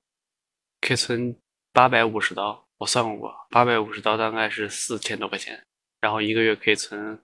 [0.81, 1.37] 可以存
[1.72, 5.64] 八百五十刀，我算过，八百五十刀大概是四千多块钱，
[6.01, 7.20] 然后一个月可以存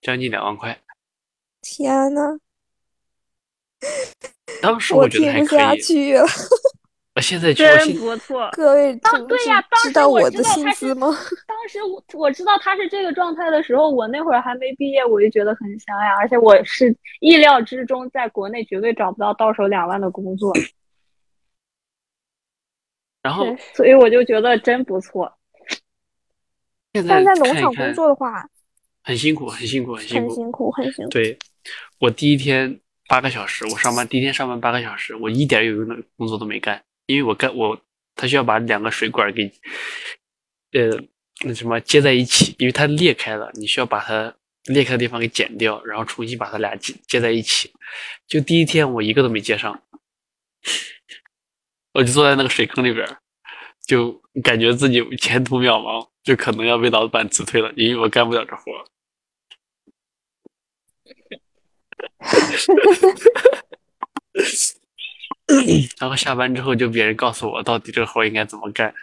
[0.00, 0.80] 将近两万块。
[1.60, 2.38] 天呐，
[4.62, 6.26] 当时我觉得还听不下可以，去了。
[7.16, 8.50] 我现在真不错。
[8.52, 11.08] 各位当对呀，当时我道我的知道他是薪资吗？
[11.46, 20.52] 当时我我知道他是这个状态的时候，我那会儿还没毕业，我就觉得很香呀，而且我是意料之中，在国内绝对找不到到手两万的工作，
[23.24, 25.32] 然后所以我就觉得真不错。
[26.92, 28.46] 现在但在农场工作的话，
[29.02, 30.28] 很辛苦，很辛苦，很辛苦。
[30.28, 31.10] 很辛苦，很辛苦。
[31.10, 31.38] 对，
[31.98, 37.80] 我第一天八个小时，我上班第一天上班八个小时，我一点有用的工作都没干，因为我干我
[38.14, 39.50] 他需要把两个水管给
[40.72, 40.90] 呃
[41.44, 44.34] 那什么接在一起，因为它裂开了，你需要把它
[44.64, 47.72] 裂开的地方给剪掉，然后重新把它俩接接在一起。
[48.26, 49.82] 就第一天我一个都没接上，
[51.92, 53.06] 我就坐在那个水坑里边，
[53.86, 58.84] 就感觉自己前途渺茫，就可能要被老板辞退了，因为我干不了这活。
[65.98, 68.94] 然后下班之后就别人告诉我到底这个活应该怎么干，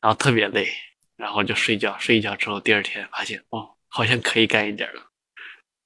[0.00, 0.68] 然后特别累，
[1.16, 5.02] 然后就睡觉，睡一觉之后第二天发现哦，好像可以干一点了。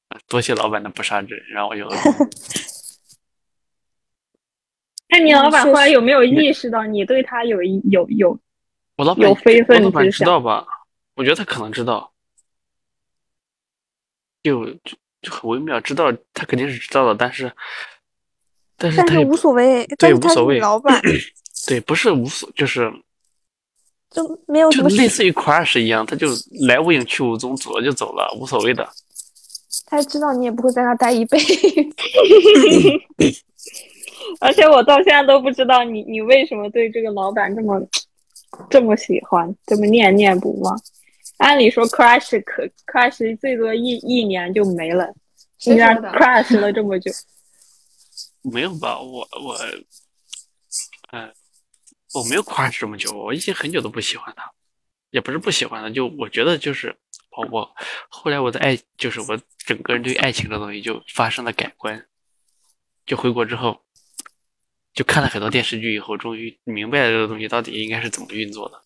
[0.09, 2.31] 啊多谢老板的不杀之恩，让我有了动力。
[5.09, 8.39] 那你老板后来有没有意识到你对他有一有有？
[8.97, 10.67] 我老板有非分我老板知之想道吧？
[11.15, 12.13] 我觉得他可能知道，
[14.43, 17.53] 就就就很微妙，知道他肯定是知道的，但是
[18.83, 21.01] 但是他也不无所谓，但是他是无所谓老板，
[21.69, 22.93] 对，不是无所，就是
[24.11, 24.97] 就没有什么事。
[24.97, 26.27] 类似于 crush 一样，他就
[26.67, 28.89] 来无影去无踪，走了就走了，无所谓的。
[29.87, 31.55] 他知道你也不会在那待一辈子。
[34.41, 37.81] 而且我到现在都不知道你你为什么对这个老板这么
[38.71, 40.81] 这么喜欢，这么念念不忘。
[41.39, 45.13] 按理说 crush 可 crush 最多一一年就没了，
[45.65, 47.11] 你居然谁说的 crash 了这么久，
[48.43, 48.99] 没有吧？
[48.99, 49.57] 我我，
[51.13, 51.33] 嗯、
[52.15, 54.51] 我没有 crush 这么久，我已经很久都不喜欢他，
[55.11, 56.97] 也不是不喜欢他，就我觉得就是
[57.37, 57.75] 我我
[58.09, 62.07] 后来我的爱，就是我整个人对爱情这东西就发生了改观，
[63.07, 63.81] 就回国之后，
[64.93, 68.83] 就看了很多电视剧以后，终于明白了这个东西到底应该是怎么运作的。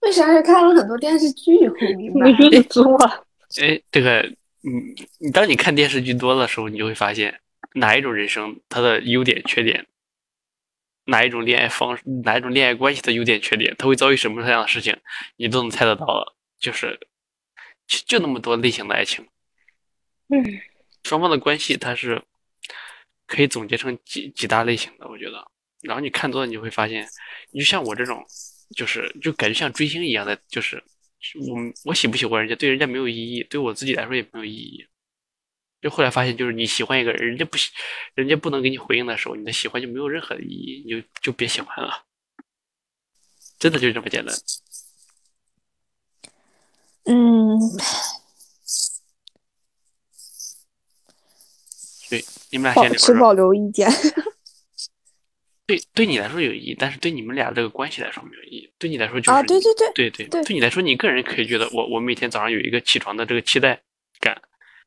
[0.00, 2.30] 为啥是看了很多电视剧以后明白？
[2.30, 2.96] 你作。
[3.60, 7.40] 哎，这个，嗯，你当你看电视剧多的时候，你就会发现
[7.76, 9.86] 哪一种人生它的优点、缺点，
[11.04, 14.96] 哪一种恋爱方式、哪一种恋爱关系的优点、缺点，他会遭遇什么样的事情，
[15.36, 16.34] 你都能猜得到了。
[16.58, 16.98] 就是，
[17.86, 19.26] 就就那么多类型的爱情，
[20.28, 20.42] 嗯，
[21.04, 22.22] 双方的关系它是
[23.26, 25.46] 可以总结成几几大类型的，我觉得。
[25.82, 27.06] 然后你看多了，你就会发现，
[27.52, 28.24] 你就像我这种，
[28.74, 30.82] 就是就感觉像追星一样的，就是
[31.34, 34.84] 我我喜不喜欢人家，对人家没有意义，对我自己来说也没有意义。
[35.86, 37.70] 就后来发现，就是你喜欢一个人，人家不喜，
[38.16, 42.02] 人家不能给你回应的时候，你的喜欢就没有任何的意义，你就就别喜欢了。
[43.56, 44.34] 真的就是这么简单。
[47.04, 47.56] 嗯，
[52.10, 53.06] 对，你们俩保先聊着。
[53.06, 53.88] 持保留意见。
[55.66, 58.72] 对，对你来说有意义，但是对你们俩这个关系来说没有意义。
[58.76, 63.80] 对你来说就是啊，对对对，对对对对你来说，你个人可以觉得我我每天早上有一个起床的这个期待
[64.18, 64.42] 感，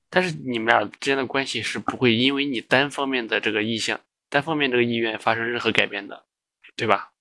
[0.10, 3.99] 但是你们俩之间的关系是不会因为你单方面的这个意向、
[4.30, 6.26] 单方面这个意愿发生任何改变的，
[6.76, 7.12] 对吧？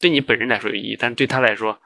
[0.00, 1.80] 对你本人来说有意义，但是对他来说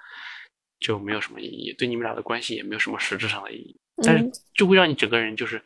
[0.80, 5.62] 就没有什么意义，对你们俩的关系也没有什么实质上的意义，但是嗯就会让你整个人就是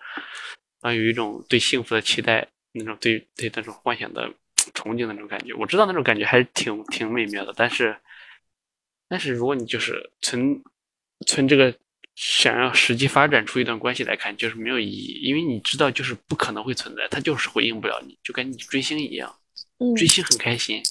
[0.80, 4.28] 啊有一种对幸福的期待，那种对对那种幻想的
[4.74, 5.54] 憧憬的那种感觉。
[5.54, 7.96] 我知道那种感觉还是挺挺美妙的，但是
[9.08, 10.62] 但是如果你就是存
[11.26, 11.74] 存这个
[12.14, 19.34] 想要实际发展出一段关系来看，就是没有意义，因为你知道就是不可能会存在，他就是回应不了你，就跟你追星一样，
[19.78, 20.82] 嗯追星很开心，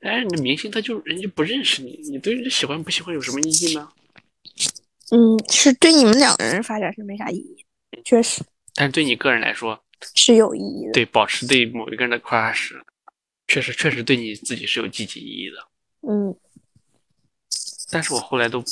[0.00, 3.88] 但是你的明星他就人家不认识你，你对人家喜欢不喜欢有什么意义呢？
[5.12, 7.64] 嗯，是对你们两个人发展是没啥意义，
[8.04, 8.42] 确实
[8.74, 9.82] 但是对你个人来说，
[10.14, 10.92] 是有意义的。
[10.92, 12.80] 对保持对某一个人的 crush，
[13.48, 15.56] 确实确实对你自己是有积极意义的。
[16.08, 16.34] 嗯
[17.90, 18.62] 但是我后来都，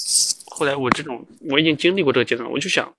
[0.46, 2.94] 后来我这种我已经经历过这个阶段，我就想，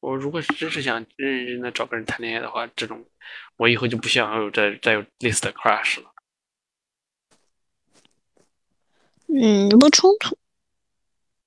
[0.00, 3.04] 我如果是真是想认认真真的找个人谈恋爱的话，这种
[3.56, 6.10] 我以后就不想要有再再有类似的 crush 了。
[9.32, 10.36] 嗯，不冲突。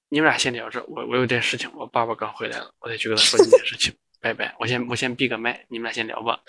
[0.10, 3.94] 你们俩先聊着，我我有点事情，我爸爸刚回来了，我得去跟他说这件事情。
[4.22, 6.40] 拜拜，我先我先闭个麦，你们俩先聊吧。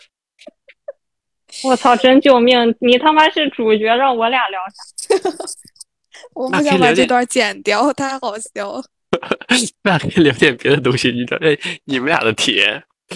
[1.65, 2.77] 我操，真救命！
[2.81, 5.15] 你他妈是主角，让我俩聊啥？
[6.35, 8.85] 我不想把这段剪掉，太好笑了。
[9.83, 11.11] 那可以聊点别的东西。
[11.11, 12.61] 你知道，哎，你们俩的体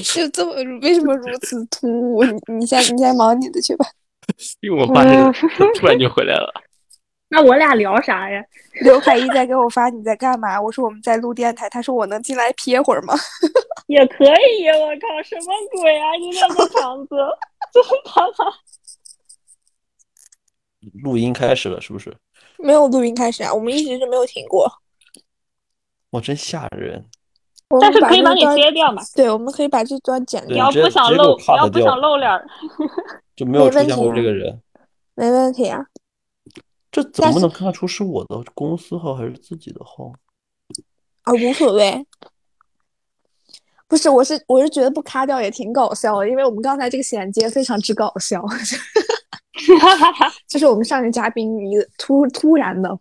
[0.04, 2.22] 就这么为什么如此突兀？
[2.24, 3.86] 你你先你先忙你的去吧。
[4.60, 5.32] 因为我发现
[5.74, 6.52] 突然就回来了。
[7.30, 8.42] 那我俩聊啥呀？
[8.82, 10.60] 刘海一在给我发你在干嘛？
[10.60, 13.14] 我说我们在录电台，他说我能进来瞥会儿吗？
[13.86, 14.68] 也可以！
[14.68, 16.12] 我靠，什么鬼啊！
[16.20, 17.16] 你这个场子，
[17.72, 18.52] 真他妈！
[21.02, 22.14] 录音开始了，是不是？
[22.58, 24.70] 没有录音开始啊，我们一直是没有停过。
[26.10, 27.04] 我，真吓人！
[27.80, 29.02] 但是可以把你这段切掉嘛？
[29.14, 32.46] 对，我们可以把这段剪掉，你要不想露，你要不想露脸儿
[33.36, 34.60] 就没有出现过题这个人，
[35.14, 35.84] 没问题啊。
[36.90, 40.10] 这怎么能看出是我的公司号还是自己的号？
[41.22, 42.06] 啊，无所谓。
[43.86, 48.42] 不是，我是我是觉得不卡掉也挺搞笑的，因为我们刚才这个衔接非常之搞笑，
[50.48, 52.98] 就是我们上个嘉宾一个突突然的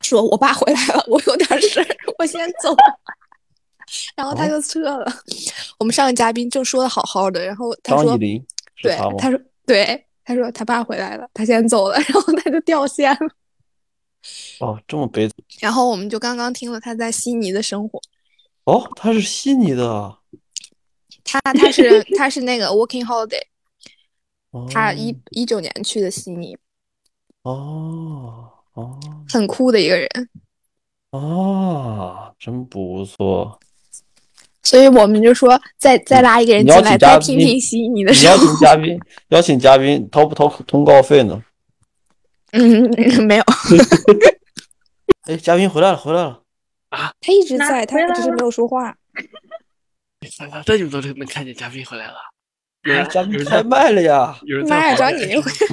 [0.00, 1.86] 说：“我爸回来了，我有点事儿，
[2.18, 2.74] 我先走。”
[4.14, 5.06] 然后他就撤了。
[5.78, 8.46] 我们上个嘉宾正说的好好的，然后他说张以：“林
[8.82, 13.28] 对他说对，他说他爸回来了，他先走了， 然后他就掉线了。
[14.60, 18.00] 哦，这么悲惨然后我们就刚刚听了他在悉尼的生活，
[18.64, 20.18] 哦，他是悉尼的啊。
[21.24, 23.46] 他他是他是那个 working holiday，哦
[24.70, 26.56] 他一一九年去的悉尼，
[27.42, 28.98] 哦哦
[29.28, 30.08] 很酷的一个人。
[31.10, 33.58] 哦，真不错。
[34.62, 38.52] 所以我们就说再再拉一个人你邀进来，请嘉宾再听听悉尼的你邀生活。
[38.52, 41.42] 请嘉宾，邀请嘉宾掏不掏通告费呢？
[42.52, 43.44] 嗯，没有，
[45.26, 46.42] 哎，嘉宾回来了，回来了。
[47.20, 48.96] 他一直那在，他回来只是没有说话。
[50.66, 52.14] 这你们都能看见嘉宾回来了。
[52.84, 54.38] 有人嘉宾开麦了呀！
[54.44, 55.66] 有人妈呀在找你回来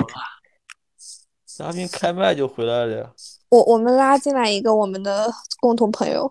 [1.46, 3.10] 嘉宾开麦就回来了呀。
[3.50, 5.32] 我我们拉进来一个我们的
[5.62, 6.30] 共同朋友，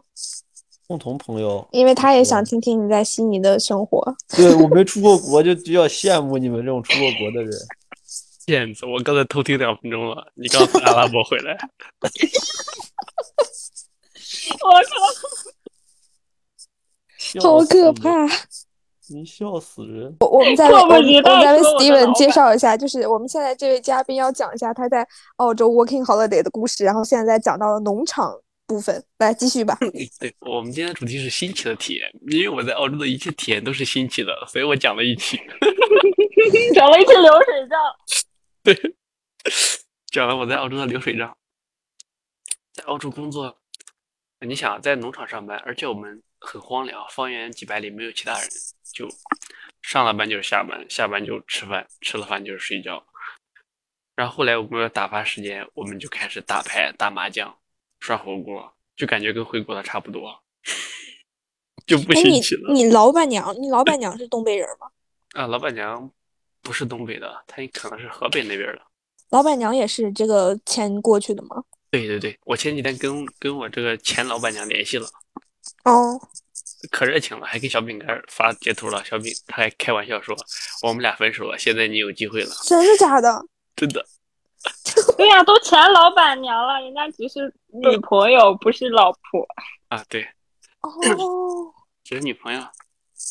[0.87, 4.14] 共同朋友，因为他也想听听你在悉尼的生活。
[4.37, 7.53] 对我没出过国，就比较羡慕你们这种出过国的人。
[8.47, 8.87] 骗子！
[8.87, 11.59] 我刚才偷听两分钟了，你刚从阿拉伯回来，
[14.62, 14.70] 我
[17.41, 17.51] 靠！
[17.59, 17.64] 好！
[17.64, 18.29] 可怕！
[19.09, 20.16] 你笑死人！
[20.20, 28.34] 我我们再 为我们我们再为 Steven 介绍一下，就是我们现在这位嘉宾要讲一下他在澳洲 working holiday 的故事，然后现在讲到了农场
[28.66, 29.76] 部分，来继续吧。
[30.18, 35.36] 对我们今天的主题是新奇的体验，因为我在澳洲的一切体验都是新奇的，所以我讲了一期，
[36.74, 37.78] 讲了一期流水账。
[38.64, 38.94] 对
[40.11, 41.36] 讲了我在澳洲的流水账。
[42.72, 43.57] 在澳洲工作，
[44.46, 48.48] 你想在农场上班，而且我们很荒凉，方圆几百里没有其他人，
[48.93, 49.09] 就
[49.82, 53.05] 上了班就是下班，下班就吃饭，吃了饭就是睡觉。
[54.14, 57.57] 然后后来我们要打发时间，我们就开始打牌、打麻将、
[58.01, 60.43] 涮火锅，就感觉跟回国的差不多，
[61.87, 62.72] 就不哎，你新奇了。
[62.72, 64.89] 你老板娘，你老板娘是东北人吗？
[65.34, 66.11] 啊，老板娘
[66.62, 68.80] 不是东北的，她可能是河北那边的。
[69.28, 71.62] 老板娘也是这个迁过去的吗？
[71.91, 75.07] 对对对，我前几天跟跟我这个前老板娘联系了，
[75.84, 76.18] 哦，
[76.91, 79.05] 可热情了，还给小饼干发截图了。
[79.05, 80.37] 小饼他还开玩笑说，
[80.82, 83.45] 我们俩分手了，现在你有机会了，真的假的？
[83.74, 84.05] 真的。
[85.16, 89.47] 对呀、都前老板娘了，人家只是女朋友，不是老婆。
[89.89, 90.22] 啊，对，
[90.80, 90.91] 哦，
[92.03, 92.61] 只是女朋友。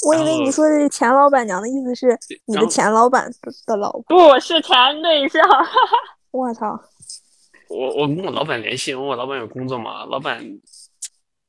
[0.07, 4.03] 我以为你说的是前老板娘的意思是你的前老板的的老婆。
[4.07, 5.41] 不是前对象，
[6.31, 6.79] 我操！
[7.67, 10.05] 我我跟我老板联系，问我老板有工作吗？
[10.05, 10.41] 老板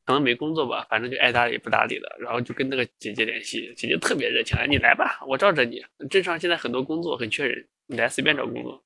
[0.07, 2.17] 可能没工作吧，反正就爱搭理不搭理的。
[2.21, 5.85] 然后就跟那个姐姐联系，姐姐特别热情，哎，你来吧，我罩着你。
[6.09, 8.83] 镇上现在很多工作很缺人，你来随便找工作。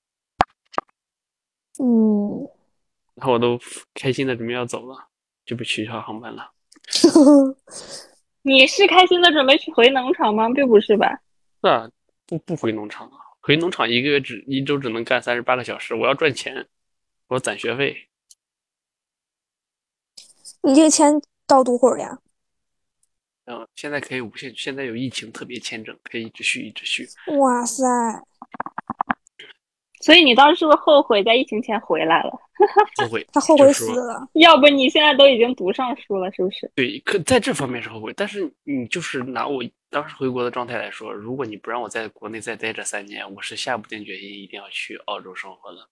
[1.78, 2.48] 嗯，
[3.14, 3.60] 然后我都
[3.94, 5.08] 开心的准备要走了，
[5.44, 6.50] 就被取消航班了。
[8.42, 10.48] 你是开心的准备去回农场吗？
[10.54, 11.20] 并不是吧？
[11.62, 11.90] 是啊，
[12.26, 16.66] 不不回农场了，回农场一个月只一周只能干三十八个小时，我要赚钱，
[17.28, 18.08] 我要攒学费。
[20.62, 22.18] 你这个签到多会儿呀？
[23.46, 27.08] 嗯，现在可以无限，现在有疫情特别签证，可以一直续一直续。
[27.38, 27.84] 哇塞！
[30.02, 32.30] 所以你当时是不是后悔在疫情前回来了？
[32.96, 34.26] 后悔，他后悔死了。
[34.34, 36.70] 要不你现在都已经读上书了，是不是？
[36.74, 45.88] 对，可在这方面是后悔，但是你就是拿我当时回国的状态来说，如果你不让我在国内再待这三年，我是下不定决心一定要去澳洲生活的，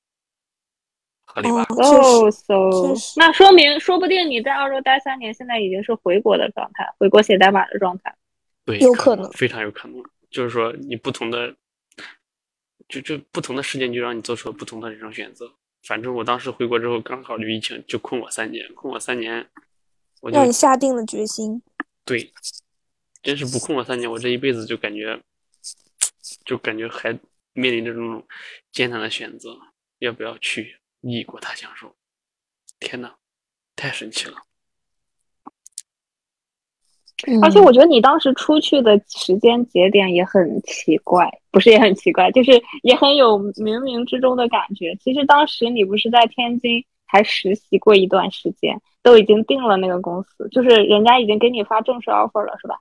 [1.28, 1.66] 合理吧？
[1.68, 8.14] 哦，确实，哦，so，那说明说不定你在澳洲待三年，现在已经是回国的状态，回国写代码的状态。
[8.64, 10.02] 对，有可能非常有可能。
[10.30, 11.54] 就是说，你不同的，
[12.88, 15.50] 就就不同的事件，就让你做出了不同的人生选择。
[15.86, 19.46] 反正我当时回国之后刚好就疫情，就困我三年，困我三年，
[20.20, 21.62] 我就让你下定了决心。
[22.04, 22.32] 对，
[23.22, 25.18] 真是不困我三年，我这一辈子就感觉，
[26.44, 27.18] 就感觉还
[27.52, 28.22] 面临着这种
[28.70, 29.56] 艰难的选择，
[30.00, 31.94] 要不要去异国他乡受？
[32.80, 33.12] 天呐，
[33.76, 34.36] 太神奇了！
[37.42, 44.94] 而且我觉得你当时出去的时间节点也很奇怪，不是也很奇怪，就是也很有冥冥之中的感觉。
[45.00, 52.78] 其实当时你不是在天津还实习过一段时间，都已经定了那个公司，就是人家已经给你发正式 offer 了，是吧？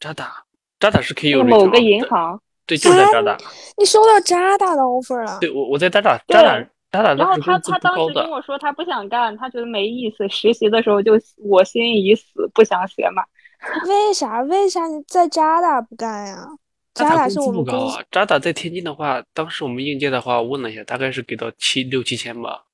[0.00, 0.44] 渣打，
[0.80, 3.36] 渣打是可以有某个银，行，对，就在渣打。
[3.76, 5.38] 你收到渣打的 offer 了？
[5.40, 6.58] 对我我在渣打，渣打
[6.90, 10.28] 渣打然后他他当时跟我说他不想干，他觉得没意思。
[10.28, 13.22] 实习的时候就我心已死，不想学嘛。
[13.86, 14.40] 为啥？
[14.42, 16.48] 为啥你在渣打不干呀？
[16.94, 18.04] 渣渣打工资打是我们公司不高啊。
[18.10, 22.64] 渣打在天津的话，当时我们应届的话，我问了一下，大概是给到七六七千吧。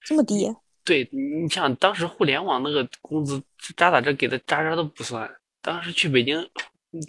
[0.00, 0.52] 这么低，
[0.84, 3.42] 对你想当时互联网那个工资，
[3.76, 5.30] 渣打这给的渣渣都不算。
[5.62, 6.46] 当时去北京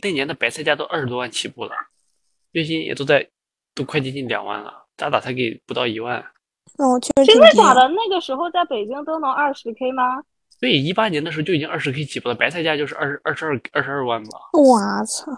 [0.01, 1.71] 那年的白菜价都二十多万起步了，
[2.51, 3.27] 月薪也都在
[3.73, 6.23] 都快接近两万了，渣打才给不到一万。
[6.77, 7.87] 哦，确实真的假的？
[7.89, 10.21] 那个时候在北京都能二十 k 吗？
[10.59, 14.39] 对，一八年的时候就已经二十 K 起步了，白菜价就是二十二十二二十二万吧。
[14.53, 15.29] 我操！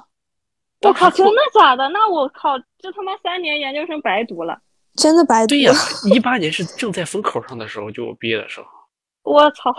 [0.82, 1.90] 我靠，真的假的？
[1.90, 4.56] 那我靠，这他妈三年研究生白读了！
[4.96, 8.68] 真的白读对呀了。，一八年是正在风口上的时候，就我毕业的时候，
[9.34, 9.76] 我操！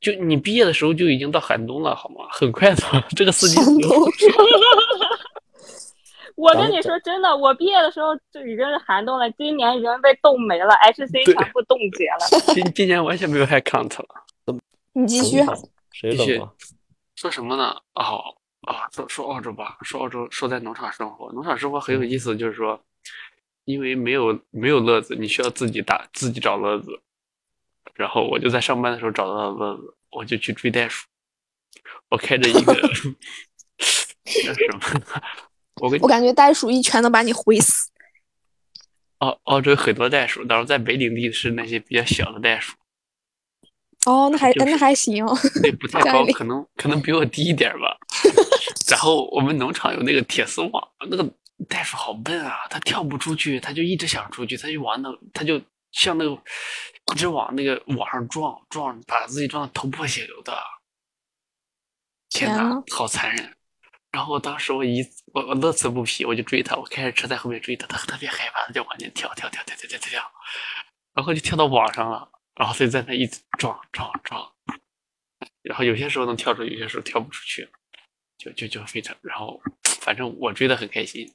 [0.00, 2.26] 就你毕业的时候就已经到寒冬了，好吗？
[2.32, 2.82] 很快的，
[3.14, 3.56] 这个四季
[6.36, 12.26] 我跟你说真的，我毕业的时候就已经是寒冬了，今年已经被冻没了，HC 全部冻结了。
[12.54, 14.06] 今今年完全没有 head count 了。
[14.92, 15.38] 你继续。
[15.92, 16.42] 谁继续？
[17.16, 17.74] 说什么呢？
[17.94, 18.22] 哦
[18.62, 22.78] 哦，说说澳洲吧，说澳洲，说在农场生活，农场生活很有意思，就是说，
[23.64, 27.00] 因为没有没有乐子，你需要自己打自己找乐子。
[27.94, 31.06] 然后我就在上班的时候找到了乐子，我就去追袋鼠。
[32.10, 32.74] 我开着一个
[34.44, 35.22] 叫什么？
[35.80, 37.90] 我跟我感觉袋鼠一拳能把你挥死。
[39.18, 42.76] 澳澳洲有很多袋鼠，但是在北领地是那些比较小的袋鼠，
[44.04, 45.24] 哦，那还就是那还行。
[45.62, 47.96] 对，不太高，可能可能比我低一点吧。
[48.90, 51.26] 然后我们农场有那个铁丝网，那个
[51.66, 55.60] 袋鼠好笨啊，它跳不出去，它就一直想出去，它就往那，它就
[55.92, 56.30] 像那个
[57.14, 60.54] 一直往那个网上撞撞，把自己撞得头破血流的。
[62.28, 63.56] 天哪好残忍！
[64.12, 65.02] 然后当时我一
[65.36, 70.32] 我我乐此不疲，我就追他，我开着车在后面追他，他特别害怕，他就往前跳跳跳跳跳跳跳，
[71.12, 74.50] 然后就跳到网上了，然后就在那一直撞撞撞，
[75.60, 77.68] 然后有些时候能跳出，有些时候跳不出去，
[78.38, 79.60] 就就就非常，然后
[80.00, 81.30] 反正我追的很开心，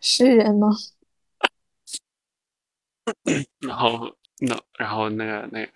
[0.00, 0.68] 是人吗？
[3.58, 5.72] 然后那然后那个那个。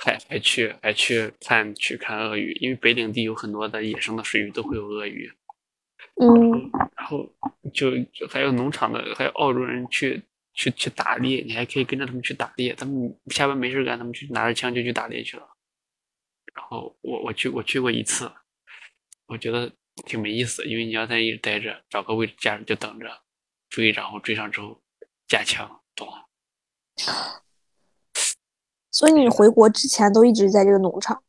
[0.00, 5.30] 还还去还去看去看鳄鱼，因为北领地有很多的野生的水域都会有鳄鱼，
[6.20, 7.28] 嗯，然后
[7.74, 10.22] 就就还有农场的，还有澳洲人去
[10.54, 15.48] 去去打猎，你还可以跟着他们去打猎，他们下班没事干，他们去拿着枪就去打猎去了。
[16.54, 18.30] 然后我我去我去过一次，
[19.26, 19.70] 我觉得
[20.06, 23.22] 挺没意思，因为你要在那一直待着，找个位置架着就等着
[23.68, 24.80] 追，然后追上之后
[25.26, 26.24] 架枪，懂吗？
[28.90, 31.22] 所以你回国之前都一直在这个农场。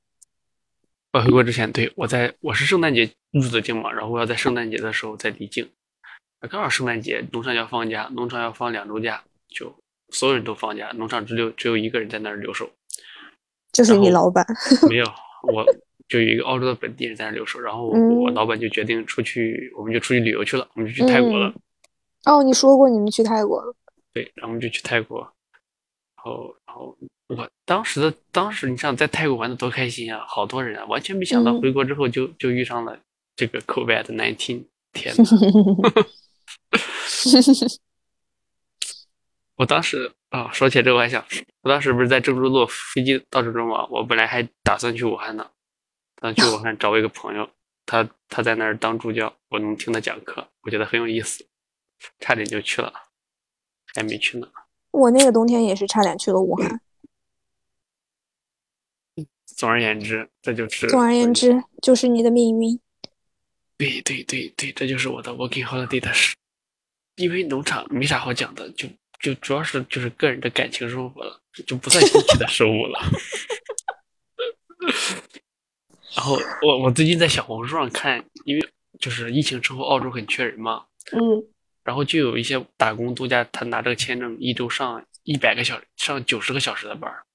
[1.12, 5.68] 我回国之前，对我在我是圣诞节入的境嘛，然后我要在圣诞节的时候再离境，
[6.49, 9.74] 刚好圣诞节农场要放假，农场要放两周假，就
[10.10, 12.70] 所有人都放假，农场只有只有一个人在那儿留守，
[13.72, 14.45] 就是你老板，
[14.88, 15.05] 没有
[15.51, 15.66] 我
[16.07, 21.51] 就有一个澳洲的本地人在那儿留守，然后我老板就决定出去，我们就出去旅游去了，我们就去泰国了，
[22.26, 23.76] 哦，你说过你们去泰国了。
[24.14, 26.95] 对，然后我们就去泰国，然后然后
[27.30, 33.00] 我当时的当时你想在泰国玩的多开心啊，好多人啊，完全没想到嗯回国之后就就遇上了
[33.36, 35.24] 这个 COVID nineteen，天呐！
[39.58, 41.24] 我当时啊，说起这个我还想，
[41.62, 45.52] 我当时不是在郑州坐飞机到郑州嘛，我本来还打算去武汉呢，
[46.16, 47.48] 打算去武汉找我一个朋友，
[47.86, 51.46] 他他在那儿当助教，我能听他讲课，我觉得很有意思，
[52.20, 52.92] 差点就去了，
[53.94, 54.48] 还没去呢。
[54.90, 56.82] 我那个冬天也是差点去了武汉。
[59.60, 62.80] 总而言之，这就是总而言，之，就是你的命运。
[63.78, 66.34] 对对对对，这就是我的 working holiday 的事。
[67.18, 68.88] 因为农场没啥好讲的，就
[69.20, 73.01] 就主要是就是个人的感情生活了，就不算新奇的收入了。
[76.16, 78.66] 然后我我最近在小红书上看，因为
[78.97, 81.43] 就是疫情之后澳洲很缺人嘛，嗯，
[81.84, 87.26] 然后就有一些打工度假，他拿这个签证一周上一百个小时，上九十个小时的班儿，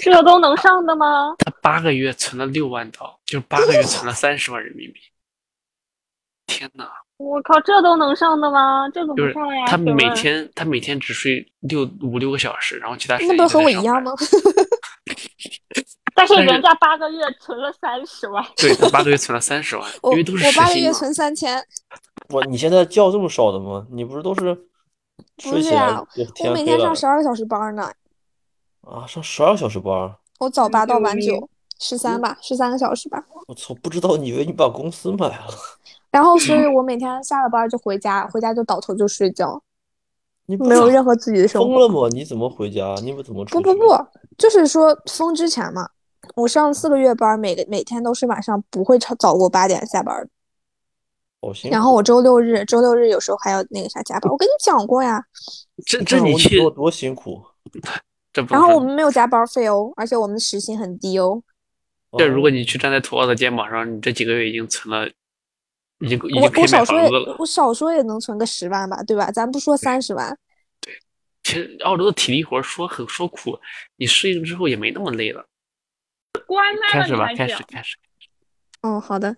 [0.00, 1.34] 这都能上的吗？
[1.38, 5.00] 他八个月存了六万刀，就是八个月存了三十万人民币。
[6.46, 6.88] 天呐！
[7.18, 8.88] 我靠，这都能上的吗？
[8.90, 9.64] 这怎么上呀？
[9.66, 14.12] 他每天他每天只睡六五六个小时，然后其他时那不和间都在上班我一样吗？
[16.14, 20.52] 但是人家八个月存了三十万，对他八个月存了三十万，因为都是我。
[20.52, 21.64] 八个月存三千，
[22.28, 23.86] 我你现在觉这么少的吗？
[23.90, 24.54] 你不是都是
[25.42, 26.04] 不睡起来是啊
[26.44, 27.90] 我每天上十二个小时班呢，
[28.82, 29.06] 啊？
[29.06, 30.14] 上十二个小时班？
[30.38, 33.24] 我早八到晚九，十三吧，十三个小时吧。
[33.46, 35.46] 我操，不知道，你以为你把公司买了？
[36.10, 39.62] 然后，所以 我每天下了班就回家，回家就倒头就睡觉，
[40.46, 41.68] 你不没有任何自己的生活。
[41.68, 42.08] 疯了吗？
[42.10, 42.94] 你怎么回家？
[43.02, 43.60] 你们怎么出？
[43.60, 44.06] 不不不，
[44.36, 45.88] 就是说封之前嘛，
[46.34, 50.28] 我上四个月班，每个每天都是晚上不会超早过八点下班的。
[51.40, 51.70] 好辛。
[51.70, 55.24] 然后我周六日，周六日有时候还要那个啥加班，我跟你讲过呀。
[55.86, 57.40] 这你看我这你去多多辛苦。
[58.32, 61.42] 这不然后我们没有加班费哦，而且我们的时薪很低哦。
[62.18, 65.08] 这如果哦你去站在土豪的肩膀上，你这几个月已经存了，
[66.00, 67.36] 已经已我经可以买我少说也房子了。
[67.38, 69.30] 我少说也能存个十万吧，对吧？
[69.30, 70.36] 咱不说三十万，
[70.80, 70.94] 对
[71.42, 73.58] 其实澳洲的体力活说很说苦，
[73.96, 75.46] 你适应之后也没那么累了。
[76.46, 77.96] 关麦了开始吧，开始开始。
[78.82, 79.34] 哦，好的，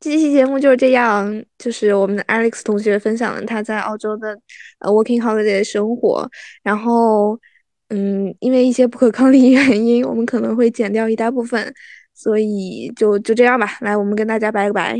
[0.00, 4.36] 这期节目就是这样，就是我们的 Alex 同学分享了他在澳洲的
[4.80, 6.28] 呃 working holiday 的生活，
[6.62, 7.38] 然后
[7.88, 11.72] 嗯，因为一些不可抗力原因，我们可能会剪掉一大部分，
[12.14, 13.78] 所以就就这样吧。
[13.80, 14.98] 来，我们跟大家拜个拜，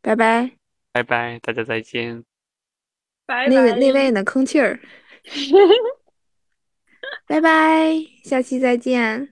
[0.00, 0.52] 拜拜。
[0.92, 2.24] 拜拜，大家再见。
[3.26, 4.80] 拜那个拜那位呢，吭气儿，
[7.26, 7.94] 拜拜，
[8.24, 9.28] 下期再见。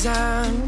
[0.00, 0.67] Underneath